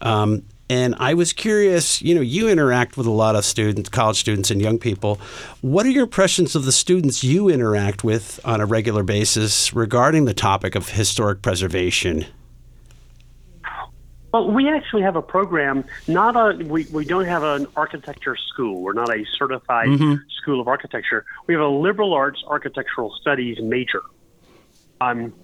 Um, 0.00 0.42
and 0.70 0.94
I 0.98 1.12
was 1.12 1.34
curious, 1.34 2.00
you 2.00 2.14
know, 2.14 2.22
you 2.22 2.48
interact 2.48 2.96
with 2.96 3.06
a 3.06 3.10
lot 3.10 3.36
of 3.36 3.44
students, 3.44 3.90
college 3.90 4.18
students, 4.18 4.50
and 4.50 4.62
young 4.62 4.78
people. 4.78 5.20
What 5.60 5.84
are 5.84 5.90
your 5.90 6.04
impressions 6.04 6.56
of 6.56 6.64
the 6.64 6.72
students 6.72 7.22
you 7.22 7.50
interact 7.50 8.04
with 8.04 8.40
on 8.42 8.62
a 8.62 8.66
regular 8.66 9.02
basis 9.02 9.74
regarding 9.74 10.24
the 10.24 10.32
topic 10.32 10.74
of 10.74 10.88
historic 10.88 11.42
preservation? 11.42 12.24
Well, 14.32 14.50
we 14.50 14.68
actually 14.68 15.02
have 15.02 15.16
a 15.16 15.22
program. 15.22 15.84
Not 16.08 16.36
a 16.36 16.64
we, 16.64 16.86
we 16.90 17.04
don't 17.04 17.26
have 17.26 17.42
an 17.42 17.66
architecture 17.76 18.36
school. 18.36 18.80
We're 18.80 18.94
not 18.94 19.10
a 19.10 19.24
certified 19.38 19.88
school 20.40 20.60
of 20.60 20.68
architecture. 20.68 21.26
We 21.46 21.54
have 21.54 21.62
a 21.62 21.68
liberal 21.68 22.14
arts 22.14 22.42
architectural 22.46 23.14
studies 23.20 23.58
major. 23.60 24.02
Um, 25.00 25.34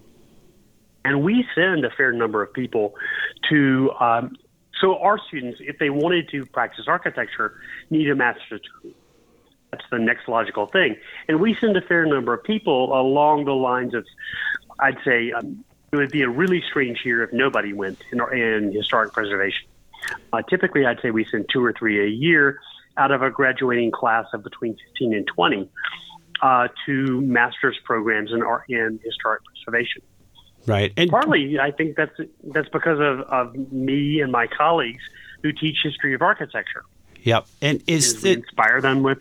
and 1.04 1.22
we 1.22 1.44
send 1.54 1.84
a 1.84 1.90
fair 1.90 2.12
number 2.12 2.42
of 2.42 2.52
people 2.52 2.94
to. 3.50 3.90
Um, 4.00 4.36
so 4.80 4.96
our 4.98 5.18
students, 5.18 5.58
if 5.60 5.78
they 5.78 5.90
wanted 5.90 6.28
to 6.30 6.46
practice 6.46 6.84
architecture, 6.86 7.60
need 7.90 8.08
a 8.08 8.14
master's 8.14 8.60
degree. 8.60 8.94
That's 9.70 9.84
the 9.90 9.98
next 9.98 10.28
logical 10.28 10.66
thing. 10.66 10.96
And 11.26 11.40
we 11.40 11.56
send 11.60 11.76
a 11.76 11.82
fair 11.82 12.06
number 12.06 12.32
of 12.32 12.44
people 12.44 12.98
along 12.98 13.44
the 13.44 13.52
lines 13.52 13.92
of, 13.92 14.06
I'd 14.78 14.96
say, 15.04 15.32
um, 15.32 15.64
it 15.92 15.96
would 15.96 16.10
be 16.10 16.22
a 16.22 16.28
really 16.28 16.62
strange 16.68 17.04
year 17.04 17.22
if 17.22 17.32
nobody 17.32 17.72
went 17.72 17.98
in, 18.12 18.20
in 18.32 18.72
historic 18.72 19.12
preservation. 19.12 19.66
Uh, 20.32 20.42
typically, 20.42 20.86
I'd 20.86 21.00
say 21.00 21.10
we 21.10 21.24
send 21.24 21.46
two 21.52 21.64
or 21.64 21.72
three 21.72 22.04
a 22.04 22.08
year 22.08 22.60
out 22.96 23.10
of 23.10 23.22
a 23.22 23.30
graduating 23.30 23.90
class 23.90 24.26
of 24.34 24.42
between 24.42 24.76
15 24.88 25.14
and 25.14 25.26
20 25.26 25.70
uh, 26.42 26.68
to 26.86 27.20
master's 27.20 27.78
programs 27.84 28.32
in, 28.32 28.42
art, 28.42 28.64
in 28.68 29.00
historic 29.04 29.42
preservation. 29.44 30.02
Right. 30.66 30.92
And 30.96 31.10
Partly, 31.10 31.58
I 31.58 31.70
think 31.70 31.96
that's 31.96 32.18
that's 32.52 32.68
because 32.68 33.00
of, 33.00 33.20
of 33.20 33.72
me 33.72 34.20
and 34.20 34.30
my 34.30 34.46
colleagues 34.46 35.02
who 35.42 35.52
teach 35.52 35.78
history 35.82 36.14
of 36.14 36.20
architecture. 36.20 36.84
yep. 37.22 37.46
And 37.62 37.82
is 37.86 38.14
Is 38.14 38.24
it 38.24 38.38
inspire 38.40 38.80
them 38.80 39.02
with 39.02 39.18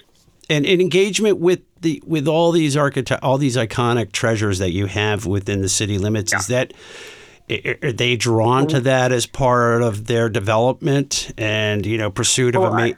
and, 0.50 0.66
and 0.66 0.82
engagement 0.82 1.40
with 1.40 1.62
the 1.82 2.02
with 2.06 2.28
all 2.28 2.52
these 2.52 2.76
architect 2.78 3.24
all 3.24 3.38
these 3.38 3.56
iconic 3.58 4.12
treasures 4.12 4.60
that 4.60 4.72
you 4.72 4.86
have 4.88 5.26
within 5.26 5.62
the 5.62 5.70
city 5.70 5.98
limits 5.98 6.34
is 6.34 6.48
that 6.48 6.74
are 7.84 7.92
they 7.92 8.16
drawn 8.16 8.68
to 8.68 8.80
that 8.82 9.12
as 9.12 9.26
part 9.26 9.82
of 9.82 10.08
their 10.08 10.28
development 10.30 11.32
and 11.38 11.86
you 11.86 11.98
know 11.98 12.10
pursuit 12.12 12.56
of 12.56 12.62
Well, 12.64 12.74
a 12.74 12.76
I- 12.82 12.90
ma- 12.90 12.96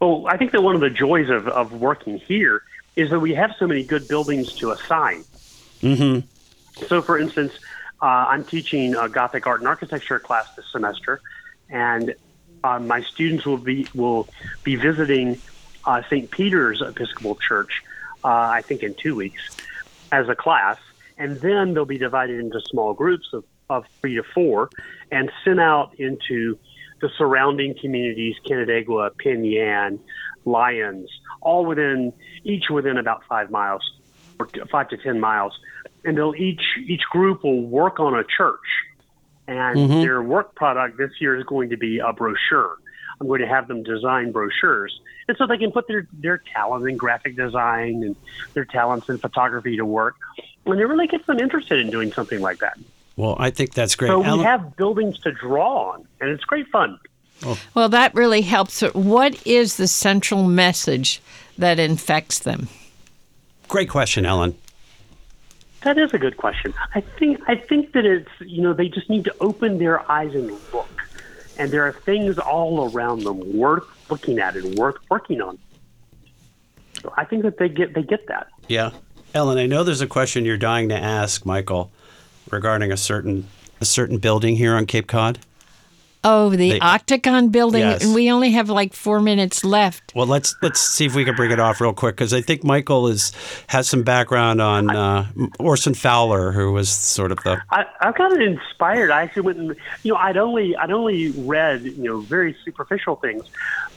Well, 0.00 0.26
I 0.28 0.36
think 0.36 0.52
that 0.52 0.60
one 0.62 0.74
of 0.74 0.80
the 0.82 0.90
joys 0.90 1.30
of, 1.30 1.48
of 1.48 1.72
working 1.72 2.18
here 2.18 2.62
is 2.96 3.10
that 3.10 3.20
we 3.20 3.34
have 3.34 3.52
so 3.58 3.66
many 3.66 3.82
good 3.82 4.06
buildings 4.08 4.52
to 4.54 4.70
assign. 4.72 5.24
Mhm. 5.82 6.24
So, 6.88 7.00
for 7.00 7.18
instance, 7.18 7.52
uh, 8.02 8.06
I'm 8.28 8.44
teaching 8.44 8.94
a 8.94 9.08
Gothic 9.08 9.46
art 9.46 9.60
and 9.60 9.68
architecture 9.68 10.18
class 10.18 10.46
this 10.56 10.66
semester, 10.70 11.20
and 11.70 12.14
uh, 12.64 12.78
my 12.78 13.02
students 13.02 13.44
will 13.46 13.58
be 13.58 13.86
will 13.94 14.28
be 14.64 14.76
visiting 14.76 15.38
uh, 15.84 16.02
St. 16.10 16.30
Peter's 16.30 16.82
Episcopal 16.82 17.36
Church, 17.36 17.82
uh, 18.24 18.28
I 18.28 18.62
think 18.62 18.82
in 18.82 18.94
two 18.94 19.14
weeks, 19.14 19.56
as 20.12 20.28
a 20.28 20.34
class, 20.34 20.78
and 21.16 21.36
then 21.40 21.74
they'll 21.74 21.84
be 21.84 21.98
divided 21.98 22.40
into 22.40 22.60
small 22.60 22.92
groups 22.92 23.28
of, 23.32 23.44
of 23.70 23.84
three 24.00 24.16
to 24.16 24.22
four, 24.22 24.70
and 25.10 25.30
sent 25.44 25.60
out 25.60 25.94
into 25.98 26.58
the 27.00 27.10
surrounding 27.16 27.74
communities, 27.78 28.36
Canandaigua, 28.46 29.10
Penn 29.18 29.44
Yan, 29.44 30.00
Lyons, 30.44 31.10
all 31.40 31.64
within 31.66 32.12
each 32.44 32.70
within 32.70 32.96
about 32.96 33.22
five 33.28 33.50
miles, 33.50 33.82
or 34.40 34.48
five 34.70 34.88
to 34.88 34.96
ten 34.96 35.20
miles, 35.20 35.58
and 36.04 36.16
they'll 36.16 36.34
each 36.34 36.62
each 36.86 37.02
group 37.10 37.44
will 37.44 37.62
work 37.62 38.00
on 38.00 38.14
a 38.14 38.24
church, 38.24 38.60
and 39.46 39.76
mm-hmm. 39.76 40.00
their 40.00 40.22
work 40.22 40.54
product 40.54 40.98
this 40.98 41.12
year 41.20 41.36
is 41.36 41.44
going 41.44 41.70
to 41.70 41.76
be 41.76 41.98
a 41.98 42.12
brochure 42.12 42.76
I'm 43.20 43.26
going 43.26 43.40
to 43.40 43.46
have 43.46 43.68
them 43.68 43.82
design 43.82 44.32
brochures. 44.32 45.00
And 45.28 45.36
so 45.36 45.46
they 45.46 45.58
can 45.58 45.72
put 45.72 45.88
their, 45.88 46.06
their 46.12 46.38
talent 46.38 46.88
in 46.88 46.96
graphic 46.96 47.36
design 47.36 48.02
and 48.02 48.16
their 48.54 48.64
talents 48.64 49.08
in 49.08 49.18
photography 49.18 49.76
to 49.76 49.84
work. 49.84 50.16
And 50.66 50.78
it 50.78 50.84
really 50.84 51.06
gets 51.06 51.26
them 51.26 51.38
interested 51.38 51.80
in 51.80 51.90
doing 51.90 52.12
something 52.12 52.40
like 52.40 52.58
that. 52.58 52.78
Well, 53.16 53.36
I 53.38 53.50
think 53.50 53.72
that's 53.72 53.94
great. 53.96 54.08
So 54.08 54.20
we 54.20 54.26
Alan- 54.26 54.44
have 54.44 54.76
buildings 54.76 55.18
to 55.20 55.32
draw 55.32 55.92
on, 55.92 56.06
and 56.20 56.28
it's 56.30 56.44
great 56.44 56.68
fun. 56.68 56.98
Oh. 57.44 57.58
Well, 57.74 57.88
that 57.88 58.14
really 58.14 58.42
helps. 58.42 58.82
What 58.82 59.46
is 59.46 59.76
the 59.76 59.88
central 59.88 60.44
message 60.44 61.22
that 61.56 61.78
infects 61.78 62.40
them? 62.40 62.68
great 63.68 63.88
question, 63.88 64.26
Ellen. 64.26 64.56
That 65.86 65.98
is 65.98 66.12
a 66.12 66.18
good 66.18 66.36
question. 66.36 66.74
I 66.96 67.00
think 67.00 67.40
I 67.46 67.54
think 67.54 67.92
that 67.92 68.04
it's 68.04 68.28
you 68.40 68.60
know 68.60 68.72
they 68.72 68.88
just 68.88 69.08
need 69.08 69.24
to 69.26 69.34
open 69.38 69.78
their 69.78 70.10
eyes 70.10 70.34
and 70.34 70.50
look, 70.72 71.04
and 71.58 71.70
there 71.70 71.84
are 71.86 71.92
things 71.92 72.40
all 72.40 72.90
around 72.90 73.22
them 73.22 73.56
worth 73.56 73.84
looking 74.10 74.40
at 74.40 74.56
and 74.56 74.76
worth 74.76 74.96
working 75.08 75.40
on. 75.40 75.60
So 77.00 77.14
I 77.16 77.24
think 77.24 77.44
that 77.44 77.58
they 77.58 77.68
get 77.68 77.94
they 77.94 78.02
get 78.02 78.26
that. 78.26 78.48
Yeah. 78.66 78.90
Ellen, 79.32 79.58
I 79.58 79.66
know 79.66 79.84
there's 79.84 80.00
a 80.00 80.08
question 80.08 80.44
you're 80.44 80.56
dying 80.56 80.88
to 80.88 80.96
ask 80.96 81.46
Michael 81.46 81.92
regarding 82.50 82.90
a 82.90 82.96
certain 82.96 83.46
a 83.80 83.84
certain 83.84 84.18
building 84.18 84.56
here 84.56 84.74
on 84.74 84.86
Cape 84.86 85.06
Cod. 85.06 85.38
Oh, 86.24 86.50
the, 86.50 86.72
The- 86.72 86.80
Octagon 86.80 87.50
building, 87.50 87.82
Yes. 87.82 88.04
and 88.04 88.14
we 88.14 88.30
only 88.30 88.50
have 88.52 88.68
like 88.68 88.92
four 88.94 89.20
minutes 89.20 89.64
left. 89.64 90.12
Well, 90.14 90.26
let's 90.26 90.54
let's 90.62 90.80
see 90.80 91.06
if 91.06 91.14
we 91.14 91.24
can 91.24 91.34
bring 91.36 91.50
it 91.52 91.60
off 91.60 91.80
real 91.80 91.92
quick 91.92 92.16
because 92.16 92.32
I 92.32 92.40
think 92.40 92.64
Michael 92.64 93.06
is 93.08 93.32
has 93.68 93.88
some 93.88 94.02
background 94.02 94.60
on 94.60 94.90
uh, 94.94 95.28
Orson 95.60 95.94
Fowler, 95.94 96.52
who 96.52 96.72
was 96.72 96.88
sort 96.88 97.30
of 97.32 97.38
the 97.44 97.60
I, 97.70 97.84
I 98.00 98.12
got 98.12 98.32
it 98.32 98.42
inspired. 98.42 99.10
I 99.10 99.22
actually 99.22 99.42
went 99.42 99.58
and 99.58 99.76
you 100.02 100.12
know 100.12 100.18
I'd 100.18 100.36
only 100.36 100.74
I'd 100.76 100.90
only 100.90 101.30
read 101.30 101.82
you 101.84 102.02
know 102.04 102.20
very 102.20 102.56
superficial 102.64 103.16
things 103.16 103.44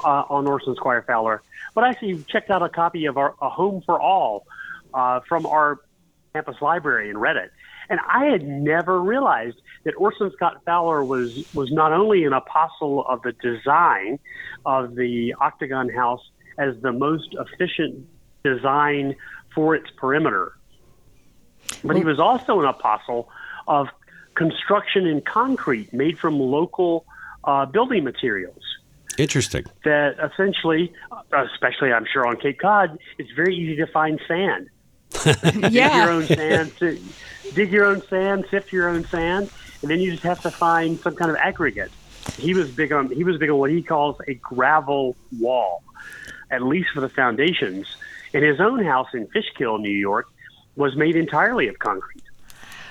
uh, 0.03 0.23
on 0.29 0.45
Orson 0.47 0.75
Squire 0.75 1.03
Fowler, 1.07 1.41
but 1.73 1.83
I 1.83 1.89
actually 1.89 2.23
checked 2.27 2.51
out 2.51 2.61
a 2.61 2.69
copy 2.69 3.05
of 3.05 3.17
our 3.17 3.33
A 3.41 3.49
Home 3.49 3.81
for 3.85 3.99
All 3.99 4.45
uh, 4.93 5.21
from 5.21 5.45
our 5.47 5.79
campus 6.33 6.57
library 6.61 7.09
and 7.09 7.19
read 7.19 7.37
it. 7.37 7.51
And 7.89 7.99
I 8.07 8.25
had 8.25 8.47
never 8.47 9.01
realized 9.01 9.57
that 9.83 9.95
Orson 9.95 10.31
Scott 10.35 10.61
Fowler 10.65 11.03
was 11.03 11.45
was 11.53 11.71
not 11.71 11.91
only 11.91 12.23
an 12.23 12.33
apostle 12.33 13.05
of 13.07 13.21
the 13.23 13.31
design 13.33 14.19
of 14.65 14.95
the 14.95 15.33
Octagon 15.39 15.89
House 15.89 16.21
as 16.57 16.75
the 16.81 16.91
most 16.91 17.35
efficient 17.39 18.05
design 18.43 19.15
for 19.53 19.75
its 19.75 19.89
perimeter, 19.97 20.53
but 21.83 21.95
he 21.95 22.03
was 22.03 22.19
also 22.19 22.59
an 22.59 22.65
apostle 22.65 23.29
of 23.67 23.87
construction 24.35 25.05
in 25.05 25.21
concrete 25.21 25.91
made 25.93 26.17
from 26.17 26.39
local 26.39 27.05
uh, 27.43 27.65
building 27.65 28.03
materials. 28.03 28.63
interesting. 29.17 29.65
That 29.83 30.15
essentially, 30.31 30.93
especially 31.31 31.91
I'm 31.91 32.05
sure 32.11 32.25
on 32.25 32.37
Cape 32.37 32.59
Cod, 32.59 32.97
it's 33.17 33.31
very 33.31 33.55
easy 33.55 33.75
to 33.77 33.87
find 33.87 34.19
sand. 34.27 34.69
Dig 35.43 35.73
your 35.73 36.11
own 36.11 36.25
sand, 36.25 36.71
si- 36.79 37.01
dig 37.53 37.71
your 37.71 37.85
own 37.85 38.01
sand, 38.07 38.45
sift 38.49 38.71
your 38.71 38.89
own 38.89 39.05
sand, 39.05 39.49
and 39.81 39.91
then 39.91 39.99
you 39.99 40.11
just 40.11 40.23
have 40.23 40.41
to 40.41 40.51
find 40.51 40.99
some 40.99 41.15
kind 41.15 41.31
of 41.31 41.37
aggregate. 41.37 41.91
He 42.37 42.53
was 42.53 42.69
big 42.71 42.91
on 42.91 43.09
he 43.09 43.23
was 43.23 43.37
big 43.37 43.49
on 43.49 43.57
what 43.57 43.71
he 43.71 43.81
calls 43.81 44.17
a 44.27 44.33
gravel 44.35 45.15
wall, 45.39 45.83
at 46.51 46.61
least 46.61 46.89
for 46.93 47.01
the 47.01 47.09
foundations. 47.09 47.87
And 48.33 48.43
his 48.43 48.59
own 48.59 48.83
house 48.83 49.07
in 49.13 49.27
Fishkill, 49.27 49.79
New 49.79 49.89
York, 49.89 50.27
was 50.75 50.95
made 50.95 51.15
entirely 51.15 51.67
of 51.67 51.79
concrete. 51.79 52.23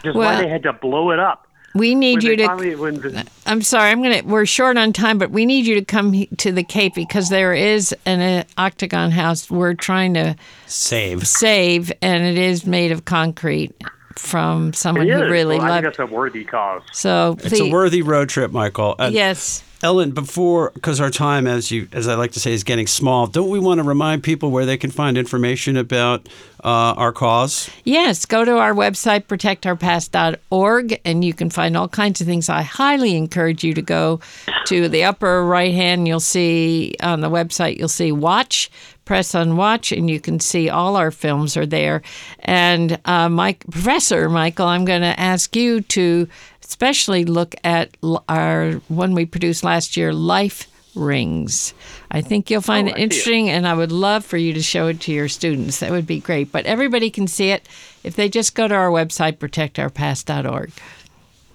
Just 0.02 0.16
Well- 0.16 0.32
why 0.34 0.40
they 0.42 0.48
had 0.48 0.62
to 0.64 0.72
blow 0.72 1.10
it 1.12 1.18
up. 1.18 1.47
We 1.74 1.94
need 1.94 2.22
When 2.22 2.26
you 2.26 2.36
to. 2.36 2.46
finally- 2.46 3.24
I'm 3.46 3.62
sorry, 3.62 3.90
I'm 3.90 4.02
gonna. 4.02 4.22
We're 4.24 4.46
short 4.46 4.76
on 4.76 4.92
time, 4.92 5.18
but 5.18 5.30
we 5.30 5.44
need 5.46 5.66
you 5.66 5.74
to 5.76 5.84
come 5.84 6.26
to 6.38 6.50
the 6.52 6.62
Cape 6.64 6.94
because 6.94 7.28
there 7.28 7.52
is 7.54 7.94
an 8.06 8.20
uh, 8.20 8.44
Octagon 8.56 9.10
house 9.10 9.50
we're 9.50 9.74
trying 9.74 10.14
to 10.14 10.34
Save. 10.66 11.26
save, 11.28 11.92
and 12.02 12.24
it 12.24 12.38
is 12.38 12.66
made 12.66 12.90
of 12.90 13.04
concrete 13.04 13.72
from 14.16 14.72
someone 14.72 15.06
It 15.08 15.12
who 15.12 15.22
is. 15.24 15.30
really 15.30 15.58
well, 15.58 15.66
I 15.66 15.68
loved. 15.70 15.84
think 15.84 15.96
that's 15.96 16.10
a 16.10 16.14
worthy 16.14 16.44
cause. 16.44 16.82
So 16.92 17.36
It's 17.38 17.50
please, 17.50 17.60
a 17.60 17.70
worthy 17.70 18.02
road 18.02 18.28
trip, 18.28 18.50
Michael. 18.50 18.96
And 18.98 19.14
yes. 19.14 19.62
Ellen, 19.82 20.10
before 20.10 20.72
because 20.74 21.00
our 21.00 21.10
time, 21.10 21.46
as 21.46 21.70
you 21.70 21.88
as 21.92 22.08
I 22.08 22.14
like 22.14 22.32
to 22.32 22.40
say, 22.40 22.52
is 22.52 22.64
getting 22.64 22.88
small. 22.88 23.28
Don't 23.28 23.48
we 23.48 23.60
want 23.60 23.78
to 23.78 23.84
remind 23.84 24.24
people 24.24 24.50
where 24.50 24.66
they 24.66 24.76
can 24.76 24.90
find 24.90 25.16
information 25.16 25.76
about 25.76 26.28
uh, 26.64 26.94
our 26.96 27.12
cause? 27.12 27.70
Yes, 27.84 28.26
go 28.26 28.44
to 28.44 28.58
our 28.58 28.74
website, 28.74 29.26
protectourpast.org, 29.26 31.00
and 31.04 31.24
you 31.24 31.32
can 31.32 31.48
find 31.48 31.76
all 31.76 31.88
kinds 31.88 32.20
of 32.20 32.26
things. 32.26 32.48
I 32.48 32.62
highly 32.62 33.16
encourage 33.16 33.62
you 33.62 33.72
to 33.74 33.82
go 33.82 34.20
to 34.66 34.88
the 34.88 35.04
upper 35.04 35.44
right 35.44 35.72
hand. 35.72 36.08
You'll 36.08 36.18
see 36.18 36.96
on 37.00 37.20
the 37.20 37.30
website, 37.30 37.78
you'll 37.78 37.88
see 37.88 38.10
watch, 38.10 38.70
press 39.04 39.34
on 39.34 39.56
watch, 39.56 39.92
and 39.92 40.10
you 40.10 40.20
can 40.20 40.40
see 40.40 40.68
all 40.68 40.96
our 40.96 41.10
films 41.12 41.56
are 41.56 41.66
there. 41.66 42.02
And 42.40 42.98
uh, 43.04 43.28
Mike, 43.28 43.64
Professor 43.70 44.28
Michael, 44.28 44.66
I'm 44.66 44.84
going 44.84 45.02
to 45.02 45.18
ask 45.18 45.54
you 45.54 45.82
to 45.82 46.28
especially 46.68 47.24
look 47.24 47.54
at 47.64 47.96
our 48.28 48.72
one 48.88 49.14
we 49.14 49.24
produced 49.26 49.64
last 49.64 49.96
year, 49.96 50.12
Life 50.12 50.66
Rings. 50.94 51.74
I 52.10 52.20
think 52.20 52.50
you'll 52.50 52.60
find 52.60 52.88
Oh, 52.88 52.90
it 52.92 52.96
I 52.96 52.98
it. 53.00 53.02
interesting, 53.04 53.48
and 53.48 53.66
I 53.66 53.74
would 53.74 53.92
love 53.92 54.24
for 54.24 54.36
you 54.36 54.52
to 54.52 54.62
show 54.62 54.88
it 54.88 55.00
to 55.02 55.12
your 55.12 55.28
students. 55.28 55.80
That 55.80 55.90
would 55.90 56.06
be 56.06 56.20
great. 56.20 56.52
But 56.52 56.66
everybody 56.66 57.10
can 57.10 57.26
see 57.26 57.50
it 57.50 57.66
if 58.04 58.16
they 58.16 58.28
just 58.28 58.54
go 58.54 58.68
to 58.68 58.74
our 58.74 58.90
website, 58.90 59.38
protectourpast.org. 59.38 60.72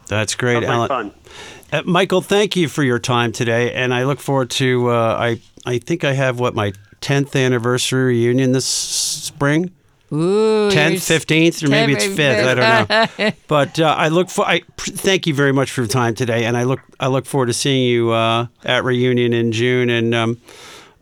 That's 0.08 0.36
great, 0.36 0.63
Sounds 0.63 0.65
like 0.65 0.89
Ellen. 0.91 1.12
fun. 1.12 1.13
Uh, 1.71 1.82
Michael, 1.86 2.21
thank 2.21 2.56
you 2.56 2.67
for 2.67 2.84
your 2.84 2.99
time 2.99 3.32
today, 3.32 3.73
and 3.73 3.93
I 3.93 4.04
look 4.04 4.19
forward 4.19 4.49
to. 4.52 4.89
Uh, 4.89 5.15
I 5.19 5.41
I 5.65 5.78
think 5.80 6.04
I 6.04 6.13
have 6.13 6.39
what 6.39 6.54
my 6.56 6.73
tenth 7.02 7.36
anniversary 7.36 8.06
reunion 8.06 8.52
this 8.52 8.65
spring. 8.65 9.71
Ooh, 10.13 10.69
Tenth, 10.71 11.02
fifteenth, 11.04 11.63
or 11.63 11.69
maybe 11.69 11.93
it's 11.93 12.06
fifth. 12.06 12.45
I 12.45 12.54
don't 12.54 13.19
know. 13.19 13.32
But 13.47 13.80
uh, 13.80 13.95
I 13.97 14.10
look 14.10 14.30
for. 14.30 14.45
I 14.45 14.62
pr- 14.78 14.91
thank 14.91 15.26
you 15.28 15.34
very 15.34 15.52
much 15.54 15.71
for 15.71 15.82
your 15.82 15.88
time 15.88 16.13
today, 16.15 16.45
and 16.45 16.56
I 16.56 16.63
look. 16.63 16.80
I 16.99 17.08
look 17.08 17.26
forward 17.26 17.47
to 17.47 17.54
seeing 17.54 17.84
you 17.88 18.12
uh, 18.12 18.47
at 18.63 18.84
reunion 18.84 19.34
in 19.34 19.52
June, 19.52 19.89
and 19.89 20.13
um, 20.13 20.41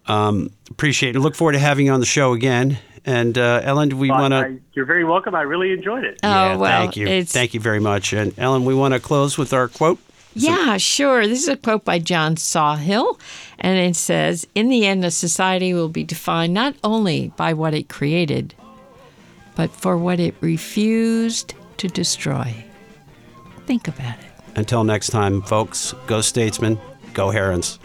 um, 0.07 0.49
appreciate 0.69 1.15
it. 1.15 1.19
Look 1.19 1.35
forward 1.35 1.53
to 1.53 1.59
having 1.59 1.85
you 1.87 1.91
on 1.91 1.99
the 1.99 2.05
show 2.05 2.33
again. 2.33 2.77
And 3.05 3.35
uh, 3.37 3.61
Ellen, 3.63 3.97
we 3.97 4.09
want 4.11 4.31
to? 4.33 4.37
I- 4.37 4.57
you're 4.73 4.85
very 4.85 5.03
welcome. 5.03 5.33
I 5.35 5.41
really 5.41 5.71
enjoyed 5.71 6.03
it. 6.03 6.19
Oh, 6.23 6.29
yeah, 6.29 6.55
well, 6.55 6.81
thank 6.81 6.95
you. 6.97 7.07
it's- 7.07 7.31
Thank 7.31 7.53
you 7.53 7.59
very 7.59 7.79
much. 7.79 8.13
And 8.13 8.37
Ellen, 8.37 8.63
we 8.63 8.75
want 8.75 8.93
to 8.93 8.99
close 8.99 9.37
with 9.39 9.53
our 9.53 9.67
quote. 9.67 9.97
Yeah, 10.35 10.77
sure. 10.77 11.27
This 11.27 11.41
is 11.43 11.47
a 11.49 11.57
quote 11.57 11.83
by 11.83 11.99
John 11.99 12.35
Sawhill, 12.37 13.19
and 13.59 13.77
it 13.77 13.95
says 13.97 14.47
In 14.55 14.69
the 14.69 14.85
end, 14.85 15.03
a 15.03 15.11
society 15.11 15.73
will 15.73 15.89
be 15.89 16.03
defined 16.03 16.53
not 16.53 16.75
only 16.83 17.33
by 17.35 17.53
what 17.53 17.73
it 17.73 17.89
created, 17.89 18.53
but 19.61 19.69
for 19.69 19.95
what 19.95 20.19
it 20.19 20.33
refused 20.41 21.53
to 21.77 21.87
destroy. 21.87 22.51
Think 23.67 23.87
about 23.87 24.17
it. 24.17 24.57
Until 24.57 24.83
next 24.83 25.11
time, 25.11 25.43
folks, 25.43 25.93
go 26.07 26.21
statesmen, 26.21 26.79
go 27.13 27.29
herons. 27.29 27.77